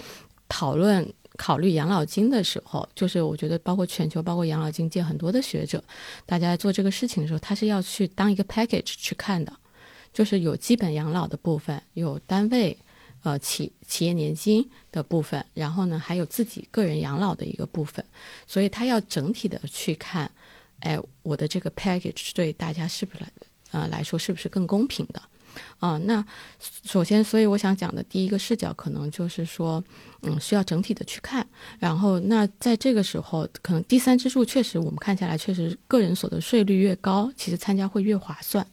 [0.49, 1.07] 讨论
[1.37, 5.83] 考虑养老金的时候，就是我觉得包括全球，包括养老金界很多的学者，
[6.25, 9.53] 大家做这个事情的时候，他是要去当一个 package 去看的，
[10.11, 12.75] 就是有基本养老的部分，有单位
[13.21, 18.03] 呃企企业年金的部分，然后呢还有自己个人养老的一个部分，
[18.47, 20.31] 所以他要整体的去看，
[20.79, 23.23] 哎，我的这个 package 对大家是不是？
[23.73, 25.21] 呃，来说是不是更公平的？
[25.77, 26.25] 啊，那
[26.83, 29.83] 首先，所以我想讲的第一个视角，可能就是说，
[30.23, 31.45] 嗯，需要整体的去看。
[31.77, 38.65] 然后，那在这个时候，可能第三支柱确实，我们看起来确实个人所得税率越高，其实参加会越划算。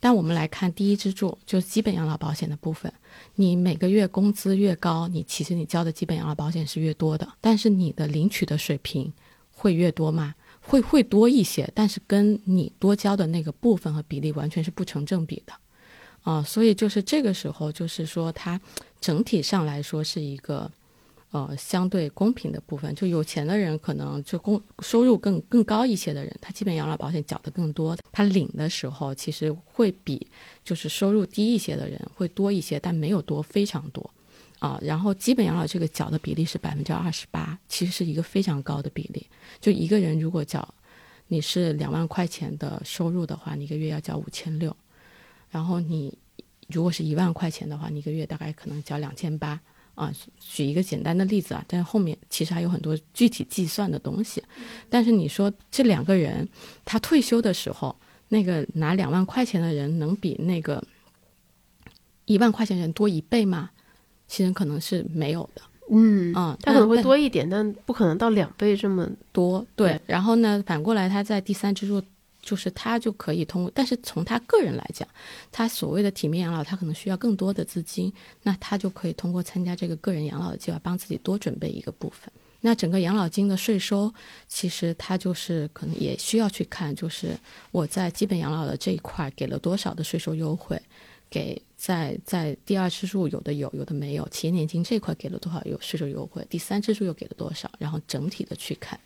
[0.00, 2.92] 但我们来看第一支柱，就是基本养老保险的部分，
[3.36, 9.12] 你每个月工资越高，你其实你交的基本养老保险是越多的，但是你的领取的水平
[9.52, 10.34] 会越多吗？
[10.66, 15.52] 会会多一些，但是跟你多交的那个部分和比例完全是不成正比的，
[16.22, 18.60] 啊，所以就是这个时候，就是说它
[19.00, 20.70] 整体上来说是一个
[21.30, 22.94] 呃相对公平的部分。
[22.94, 30.26] 就有钱的人可能就工收入更更高一些的人，他基本养老保险缴的更多，他领的时候其实会比
[30.64, 34.10] 就是收入低一些的人会多一些，但没有多非常多。
[34.64, 39.26] 啊，然后基本养老这个缴的比例是百分之二十八，其实是一个非常高的比例。
[39.60, 40.66] 就一个人如果缴，
[41.28, 44.72] 你是两万块钱的收入的话，你一个月要交五千六；
[45.50, 46.16] 然后你
[46.68, 49.60] 如果是一万块钱的话，你一个月大概可能交两千八。
[49.94, 50.10] 啊，
[50.40, 54.42] 举一个简单的例子啊，但是后面其实还有很多具体计算的东西。
[54.88, 56.48] 但是你说这两个人
[56.86, 57.94] 他退休的时候，
[58.28, 60.82] 那个拿两万块钱的人能比那个
[62.24, 63.70] 一万块钱人多一倍吗？
[64.26, 69.64] 其实可能是没有的，嗯嗯，它可能会多一点，但不可能到两倍这么多。
[69.76, 72.02] 对，然后呢，反过来，他在第三支柱，
[72.42, 75.06] 就是他就可以通过，但是从他个人来讲，
[75.52, 78.12] 他所谓的体面养老，他可能需要更多的资金，
[78.42, 82.32] 那他就可以通过参加这个个人养老的计划，帮自己多准备一个部分。
[82.62, 84.12] 那整个养老金的税收，
[84.48, 87.38] 其实他就是可能也需要去看，就是
[87.70, 90.80] 我在基本养老的这一块给了多少的税收优惠。
[91.30, 98.98] 给在在第二次数有的有有的没有，企业年金这块给了多少有税收优惠，第三次数又给了多少，然后整体的去看。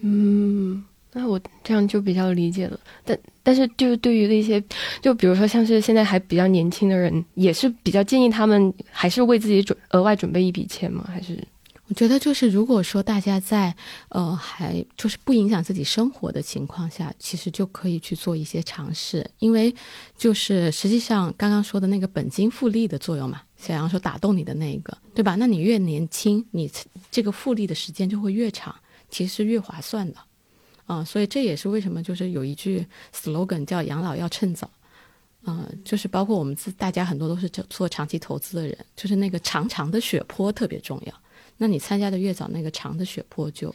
[0.00, 2.78] 嗯，那我这样就比较理解了。
[3.06, 4.62] 但但是就是对于那些，
[5.00, 11.08] 就比如说像是现在还比较年轻的人，也是比较建议他们还是为自己准额外准备一笔钱吗？
[11.08, 11.42] 还是？
[11.90, 13.74] 我觉得就是，如果说大家在
[14.10, 19.74] 呃还就是不影响自己生活的情况下，其实就可以去做一些尝试，因为
[20.16, 25.34] 就是实际上刚刚说的那个本金复利的作用嘛，小杨说打动你的那一个，对吧？
[25.34, 26.70] 那你越年轻，你
[27.10, 28.72] 这个复利的时间就会越长，
[29.10, 30.18] 其实是越划算的
[30.86, 31.04] 啊。
[31.04, 34.70] 所以这也是为什么就是有一句 slogan 叫“养老要趁早”，
[35.44, 41.14] 嗯，就是包括我们自大家很多都是做长期投资的人，就是那个长长的血坡特别重要。
[41.62, 43.74] 那你参加的越早，那个长的血泊就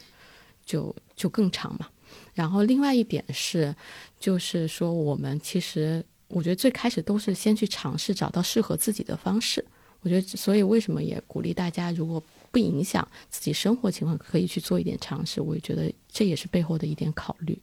[0.64, 1.88] 就就更长嘛。
[2.34, 3.72] 然后另外一点是，
[4.18, 9.64] 就是说我们其实我觉得最开始都是先去尝试找到适合自己的方式。
[10.00, 12.20] 我觉得所以为什么也鼓励大家，如果
[12.50, 15.40] 不影响自己生活情况，可以去做一点尝试。
[15.40, 17.56] 我也觉得这也是背后的一点考虑，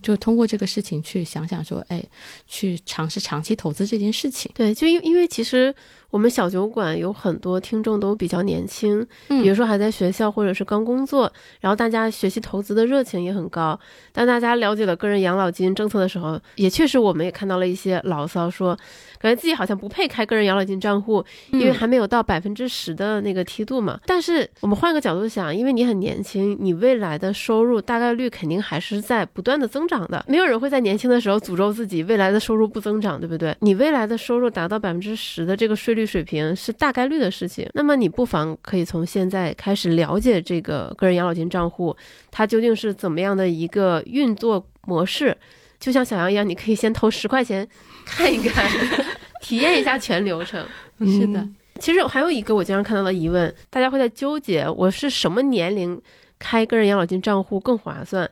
[0.00, 2.00] 就通过这个事情去想想说，哎，
[2.46, 4.48] 去尝试长期投资这件事情。
[4.54, 5.74] 对，就因因为其实。
[6.10, 13.78] 我们小酒馆有很多听众都比较年轻，比如说还在学校或者是刚工作，然后大家学习投资的热情也很高。
[14.12, 18.76] 当大家了解了个人养老金政策的时候，也确实我们也看到了一些牢骚，说
[19.20, 24.00] 感觉自己好像不配开个人养老金账户，因为还没有到百分之十的那个梯度嘛。
[24.04, 30.24] 但是我们换个角度想，因为你很年轻，你未来的收入大概率肯定还是在不断的增长的。
[30.26, 33.54] 没有人会在年轻的时候诅咒自己未来的收入不增长，对不对？
[33.60, 35.99] 你未来的收入达到百分之十的这个税率。
[36.00, 41.94] 率水平是大概率的事情，那么你不妨可以从现在开始了解这个个人养老金账户，
[42.30, 45.36] 它究竟是怎么样的一个运作模式。
[45.78, 47.66] 就像小杨一样，你可以先投十块钱
[48.04, 48.68] 看一看，
[49.40, 50.66] 体验一下全流程。
[51.00, 51.46] 是的，
[51.78, 56.00] 其实还有一个我经常看到的疑问，大家会在纠结，我是什么年龄
[56.38, 58.30] 开个人养老金账户更划算？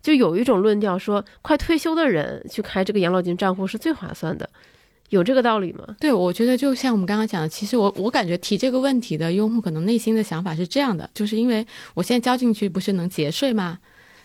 [0.00, 4.48] 就有一种论调说，快退休的人去开这个养老金账户是最划算的，
[5.10, 5.96] 有这个道理吗？
[5.98, 13.78] 对，我觉得就像我们刚刚讲的，其实我我感觉提这个问题的用户可能内心的想法是这样的，就是因为我现在交进去不是能节税吗？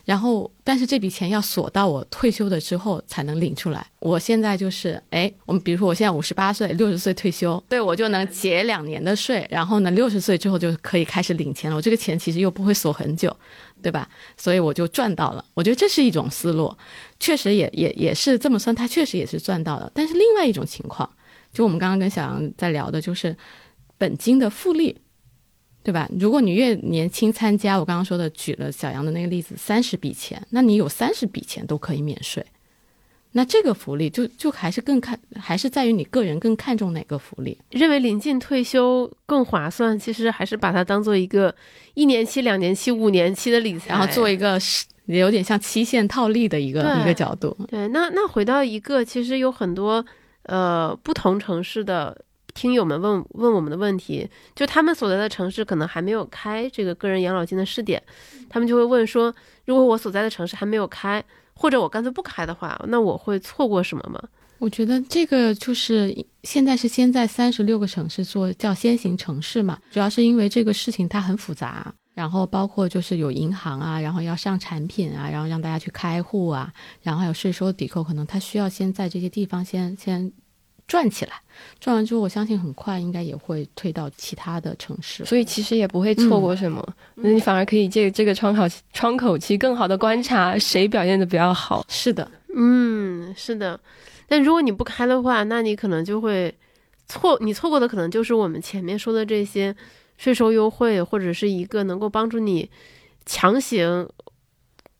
[0.05, 3.87] 然后，但是这笔钱要锁到我退休的之后才能领出来。
[3.99, 11.77] 我现在就是，哎，我们比如说我现在五十八岁，六十岁退休，对我就能节两年的税，然后呢，六十岁之后就可以开始领钱了。
[11.77, 13.33] 我这个钱其实又不会锁很久，
[13.83, 14.09] 对吧？
[14.35, 15.45] 所以我就赚到了。
[15.53, 16.75] 我觉得这是一种思路，
[17.19, 19.91] 确实也也也是这么算，他确实也是赚到了。
[19.93, 21.07] 但是另外一种情况，
[21.51, 23.37] 就我们刚刚跟小杨在聊的，就是
[23.99, 24.97] 本金的复利。
[25.85, 26.09] 对吧？
[26.17, 32.41] 如果你越年轻参加，我刚刚说的举了小杨的那个例子，三十笔钱，那你有三十笔钱都可以免税。
[33.33, 37.57] 那这个福利就就还是更看，还是在于你个人更看重哪个福利。
[37.71, 41.53] 认为临近退休更划算，其实还是把它当做一个
[41.93, 44.59] 一年期、两年期、五年期的理财，然后做一个
[45.05, 47.55] 有点像期限套利的一个一个角度。
[47.69, 50.05] 对，那那回到一个，其实有很多
[50.43, 52.15] 呃不同城市的。
[52.55, 57.99] 听友们问问我们的问题，就他们所在的城市可能还没有开这个个人养老金的试点，
[58.47, 59.33] 他们就会问说，
[59.65, 61.23] 如果我所在的城市还没有开，
[61.53, 64.21] 或者我干脆不开的话，那我会错过什么吗？
[64.59, 80.31] 我觉得这个就是现在是先在三十六个城市做叫先行城市嘛，主要是因为这个事情它很复杂，然后包括就是有银行啊，然后要上产品啊，然后让大家去开户啊，然后还有税收抵扣，可能它需要先在这些地方先先。
[80.93, 81.31] 转起来，
[81.79, 86.87] 转完之后，我相信很快应该也会退到其他的城市，所以其实也不会错过什么。
[87.15, 88.61] 那你反而可以借这个窗口
[88.93, 91.83] 窗口期，更好的观察谁表现的比较好。
[91.89, 93.79] 是的，嗯，是的。
[94.27, 96.53] 但如果你不开的话，那你可能就会
[97.07, 99.75] 错，你错过的可能就是我们前面说的这些
[100.19, 102.69] 税收优惠，或者是一个能够帮助你
[103.25, 104.07] 强行。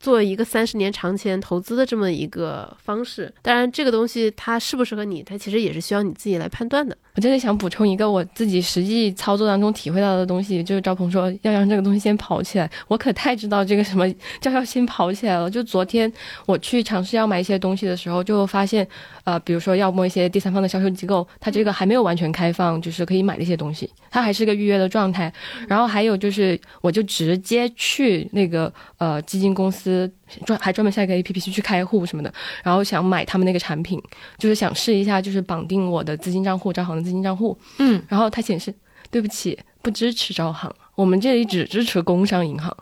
[0.03, 6.97] 做一个三十年长钱投资的这么一个方式，当然这个东西它适不适合你，它其实也是需要你自己来判断的。
[7.15, 14.11] 我真的想补充一个我自己实际操作当中体会到的东西，就是赵鹏说要让这个东西先跑起来，我可太知道这个什么
[14.41, 15.47] 叫要先跑起来了。
[15.47, 16.11] 就昨天
[16.47, 18.87] 我去尝试要买一些东西的时候，就发现，
[19.25, 25.31] 呃，比如说要么一些第三方的销售机构，它这个还没有完全开放，就是可以买的一些东西，它还是个预约的状态。
[25.67, 30.11] 然后还有就是，我就直接去那个呃基金公司
[30.45, 34.01] 专还专门下一个 A P P 去开户什么的，然后想买他们那个产品，
[34.37, 37.03] 就是想试一下，就是绑定我的资金账户，招行的。
[37.03, 38.73] 资金账户，嗯，然后它显示
[39.11, 42.73] 对不起，不支持招行，我们这里只支持工商银行，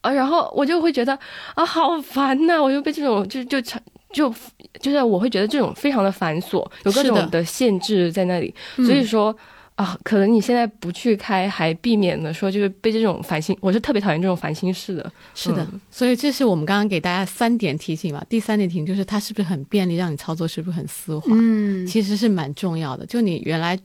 [0.00, 1.12] 啊，然后我就会觉得
[1.54, 4.34] 啊，好烦呐，我就被这种就就就
[4.80, 9.36] 就是我会觉得这种非常的繁琐，有各种的限制在那里，所以说
[9.80, 23.78] 啊，可能你现在不去开，还避免了说就是被这种烦心，我是特别讨厌这种烦心事的，是的，所以这是我们刚刚给大家三点提醒吧，第三点提醒就是它是不是很便利，让你操作是不是很丝滑，嗯，其实是蛮重要的，就你原来。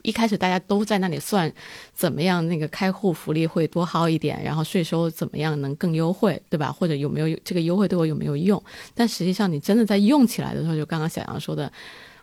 [0.00, 1.52] 一开始大家都在那里算，
[1.94, 6.72] 怎么样那个开户福利会多薅一点，然后税收怎么样能更优惠，对吧？
[6.72, 8.60] 或者有没有这个优惠对我有没有用？
[8.94, 11.70] 但实际上你真的在用起来的时候，就刚刚小杨说的，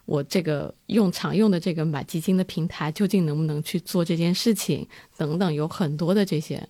[0.10, 4.88] 我这个用常用的这个买基金的平台，究竟能不能去做这件事情？
[5.16, 6.68] 等等，有很多的这些，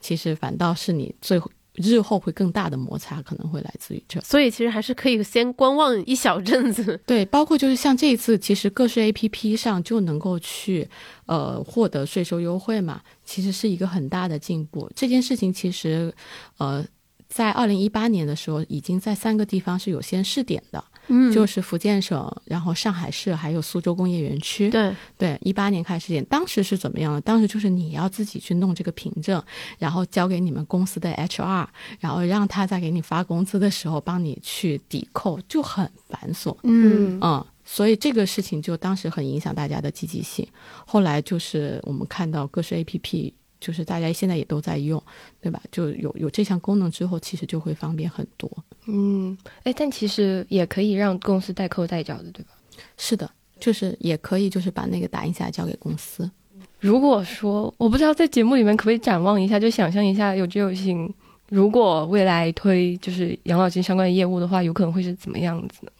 [0.00, 1.50] 其实反倒是你最后。
[1.76, 6.96] 日后会更大的摩擦可能会来自于这，所以其实还是可以先观望一小阵子。
[7.04, 10.88] 对，包括就是像这一次，其实个税 A P P 上就能够去
[11.26, 14.88] 呃获得税收优惠嘛，其实是一个很大的进步。
[14.94, 16.14] 这件事情其实
[16.58, 16.86] 呃
[17.26, 20.84] 在二零一八年的时候，已经在三个地方是有先试点的。
[21.08, 24.70] 嗯，就是福建省，然后上海市还有苏州工业园区。
[24.70, 27.20] 对对，一八年开始点，当时是怎么样的？
[27.20, 29.42] 当时就是你要自己去弄这个凭证，
[29.78, 31.66] 然后交给你们公司的 HR，
[32.00, 36.56] 然后让他在给你发工资的时候帮你去抵扣，就很繁琐。
[36.62, 40.46] 嗯嗯，所以这个事情就当时很影响大家的积极性。
[40.86, 43.32] 后来就是我们看到各式 APP。
[43.64, 45.02] 就是大家现在也都在用，
[45.40, 45.58] 对吧？
[45.72, 48.50] 就有有这项功能之后，其实就会方便很多。
[48.86, 52.50] 嗯，哎，但其实也可以让公司代扣代缴的，对吧？
[52.98, 56.30] 是的，就是也可以，就是把那个打印下来交给公司。
[56.78, 61.10] 如果说我不知道在节目里面可不可以展望一下，就想象一下有志有行，
[61.48, 65.90] 如果未来推就是养老金相关的业务的话，有可能会是怎么样子呢？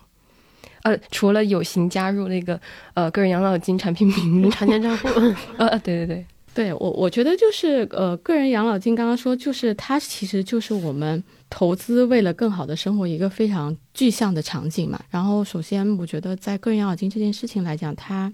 [0.82, 2.60] 呃，除了有形加入那个
[2.92, 5.08] 呃个人养老金产品名录常见账户，
[5.56, 15.02] 呃，对对对，对我，我觉得就是呃，个人养老金刚刚说，就是它其实就是我们投资为了更好的生活一个非常具象的场景嘛。
[15.10, 18.30] 然后，首先我觉得在个人养老金这件事情来讲，它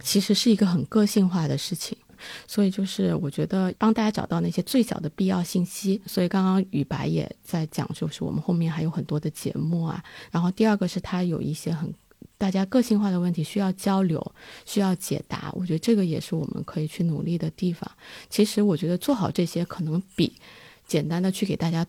[0.00, 1.96] 其实是一个很个性化的事情。
[2.46, 5.98] 所以就是我觉得帮大家找到那些最小的必要信息。
[6.04, 10.04] 所以刚刚雨白也在讲，就是我们后面还有很多的节目啊。
[10.30, 11.90] 然后第二个是它有一些很
[12.40, 14.34] 大家个性化的问题需要交流、
[14.64, 15.52] 需要解答。
[15.54, 17.88] 我觉得这个也是我们可以去努力的地方。
[18.30, 20.32] 其实我觉得做好这些可能比
[20.86, 21.86] 简单的去给大家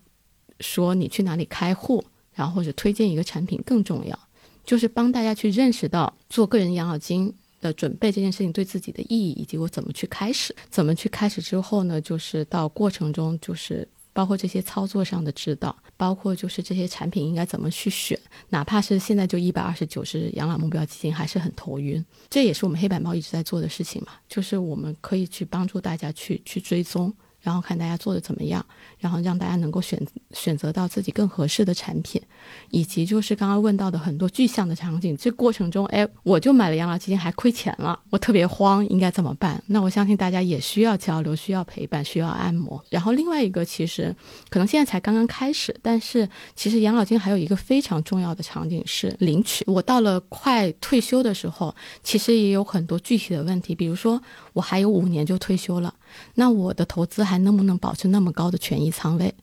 [0.60, 4.20] 说你去哪里开户，然后或者推荐一个产品更重要。
[4.66, 7.34] 就是帮大家去认识到做个人养老金。
[7.62, 12.02] 的准备这件事情对自己的意义，以及我怎么去开始，怎么去开始之后呢？
[12.02, 22.04] 就是到过程中，就是包括这些操作上的指导，包括就是这些产品应该怎么去选，哪怕是现在就一百二十九只养老目标基金，还是很头晕。
[22.30, 27.14] 这也是我们黑板报一直在做的事情嘛，就是我们可以去帮助大家去去追踪。
[27.42, 28.66] 然后看大家做的怎么样，
[29.00, 30.00] 然后让大家能够选
[30.32, 32.22] 选择到自己更合适的产品，
[32.70, 35.18] 以及就是刚刚问到的很多具象的场景。
[35.18, 39.62] 这过程中，哎，我就买了养老基金还亏钱了，我特别慌，应该怎么办？
[39.68, 42.84] 那我相信大家也需要交流，需要陪伴，需要按摩。
[42.90, 44.16] 然后另外一个，其实
[44.50, 49.64] 可能现在才刚刚开始，但是其实养老金还有一个非常重要的场景是领取。
[49.68, 54.22] 我到了快退休的时候，其实也有很多具体的问题，比如说
[54.54, 55.94] 我还有五年就退休了。
[56.36, 59.34] 那我的投资还能不能保持那么高的权益仓位？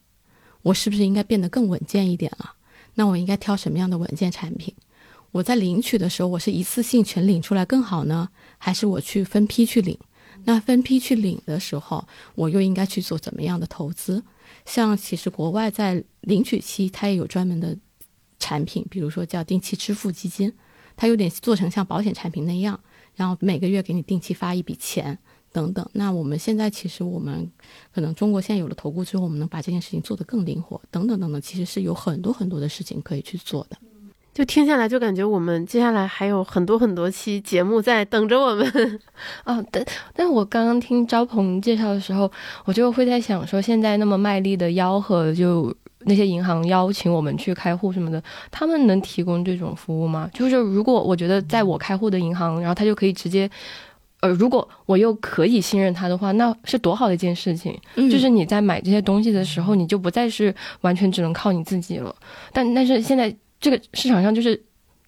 [0.63, 2.55] 我是不是应该变得更稳健一点了？
[2.95, 4.75] 那我应该挑什么样的稳健产品？
[5.31, 9.99] 我在领取的时候，我是一次性全领出来更好呢，还是我去分批去领？
[10.45, 14.25] 那分批去领的时候，我又应该去做怎么样的投资？
[14.65, 17.77] 像其实国外在领取期，它也有专门的
[18.39, 20.53] 产品，比如说叫定期支付基金，
[20.97, 22.81] 它有点做成像保险产品那样，
[23.15, 25.19] 然后每个月给你定期发一笔钱。
[25.59, 27.51] 等等，那我们现在其实我们
[27.93, 33.77] 可能中国现在有了投顾之后，我们能把这件事情做得更灵活，等等等等，其实是有很多很多的事情可以去做的。
[34.33, 39.01] 就听下来，就感觉我们接下来还有很多很多期节目在等着我们
[39.43, 39.61] 啊！
[39.73, 39.85] 但
[40.15, 42.31] 但我刚刚听招鹏介绍的时候，
[42.65, 50.31] 我就会在想说，现在那么卖力的吆喝，就那些银行邀请我们去开户什么的，他们能提供这种服务吗？
[50.33, 53.51] 就是如果我觉得在我开户的银行，然后他就可以直接。
[54.21, 57.79] 呃，如果我又可以信任他的话，那是多好的一件事情。
[57.95, 62.15] 就是你在买这些东西的时候，你就不再是完全只能靠你自己了。
[62.53, 64.61] 但但是现在这个市场上，就是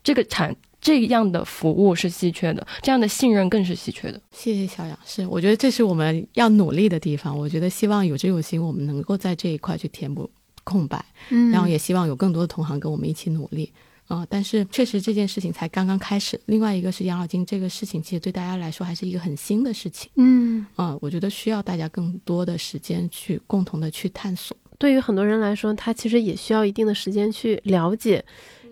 [0.05, 4.21] 这个产这样的服务是稀缺的，这样的信任更是稀缺的。
[4.31, 7.37] 谢谢小杨，是我觉得这是我们要努力的地方。
[7.37, 10.31] 我觉得希望有志有心，我们能够在这一块去填补
[10.63, 11.05] 空白。
[11.31, 13.73] 嗯，然后也希望有更多的同行跟我们一起努力。
[14.11, 16.39] 啊，但是确实这件事情才刚刚开始。
[16.47, 20.11] 另外一个是养老金这个事情，其实对大家来说还是一个很新的事情。
[20.17, 24.57] 嗯，啊，我觉得需要大家更多的时间去共同的去探索。
[24.79, 28.25] 对于很多人来说，他其实也需要一定的时间去了解，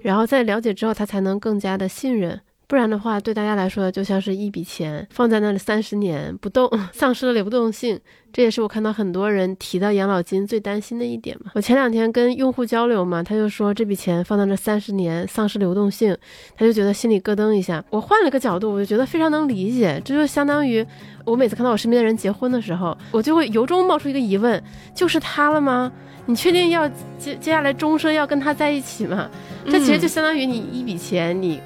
[0.03, 2.41] 然后在了解之后，他才能更加的信任。
[2.69, 7.99] 不然的话，对大家来说就像是一笔钱放在那里三十年不动， 丧失了流动性。
[8.31, 11.51] 这也是我看到很多人提到养老金最担心的一点嘛。
[11.55, 16.15] 我前两天跟用户交流嘛，他就说这笔钱放在那三十年丧失流动性，
[16.55, 17.83] 他就觉得心里咯噔一下。
[17.89, 19.99] 我换了个角度，我就觉得非常能理解。
[20.05, 20.87] 这就相当于
[21.25, 24.63] 我每次看到我身边的人结婚的时候，我就会由衷冒出一个疑问：
[24.95, 25.91] 就是他了吗？
[26.27, 26.87] 你确定要
[27.19, 29.31] 接接下来终生要跟他在一起吗？
[29.65, 31.59] 这其实就相当于你一笔钱你。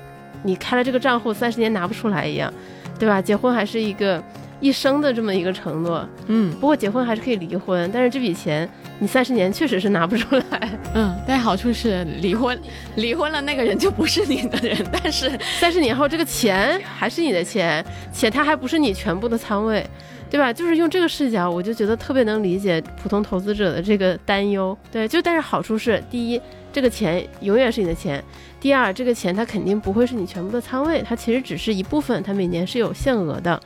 [0.43, 2.53] 你开了这个账户，三十年拿不出来一样，
[2.99, 3.21] 对吧？
[3.21, 4.23] 结婚还是一个
[4.61, 6.53] 一生的这么一个承诺，嗯。
[6.61, 8.69] 不过结婚还是可以离婚，但是这笔钱
[8.99, 11.15] 你三十年确实是拿不出来，嗯。
[11.27, 12.59] 但好处是离婚，
[12.97, 19.85] 离婚了那个人就不是你的人， 但是三十年后这个钱还是你的钱，且它还不是你全部的仓位，
[20.31, 20.53] 对吧？
[20.53, 24.77] 就是用这个视角，我就觉得特别能理解普通投资者的这个担忧。
[24.91, 26.41] 对，就但是好处是，第一，
[26.73, 28.23] 这个钱永远是你的钱。
[28.59, 33.61] 第二，这个钱它肯定不会是你全部的仓位，它其实只是一部分，它每年是有限额的。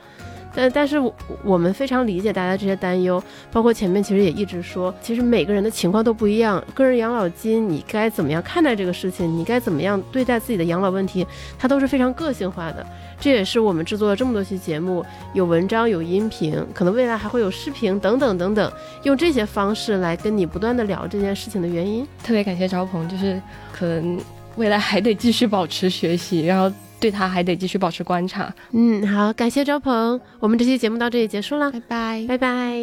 [0.57, 0.97] 但但是
[1.43, 11.23] 我们非常理解大家这些担忧，包括前面其实也一直说，其实每个人的情况都不一样，个人养老金你该怎么样看待这个事情，你该怎么样对待自己的养老问题，
[11.59, 12.83] 它都是非常个性化的。
[13.19, 18.71] 这也是我们制作了这么多期节目，有文章有音频，可能未来还会有视频等等等等，
[19.03, 22.03] 用这些方式来跟你不断的聊这件事情的原因。
[22.23, 23.39] 特别感谢赵鹏，就是
[23.71, 24.19] 可能。
[24.57, 28.53] 未来还得继续保持学习，然后对他还得继续保持观察。
[28.71, 32.77] 嗯，好，感谢周鹏，我们这期节目到这里结束了，拜拜，拜拜。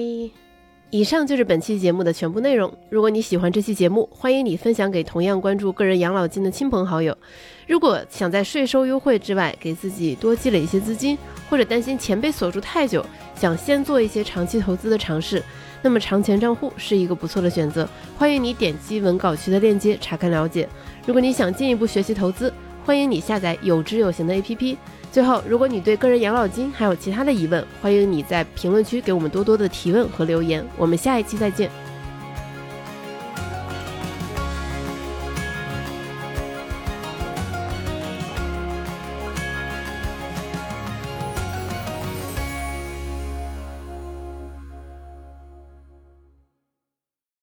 [0.90, 2.72] 以上就是本期节目的全部内容。
[2.88, 7.16] 如果你喜欢这期节目，欢迎你分享给同样关注个人养老金的亲朋好友。
[7.66, 11.18] 如果想在税收优惠之外给自己多积累一些资金，
[11.50, 13.04] 或者担心钱被锁住太久，
[13.34, 15.42] 想先做一些长期投资的尝试，
[15.82, 17.88] 那么长钱账户是一个不错的选择。
[18.16, 20.68] 欢迎你点击文稿区的链接查看了解。
[21.06, 22.52] 如果你想进一步学习投资，
[22.84, 24.76] 欢迎你下载有知有行的 APP。
[25.10, 30.62] 最后，如果你对个人养老金还有其他的疑问，欢迎你在评论区给我们多多的提问和留言。
[30.76, 31.70] 我们下一期再见。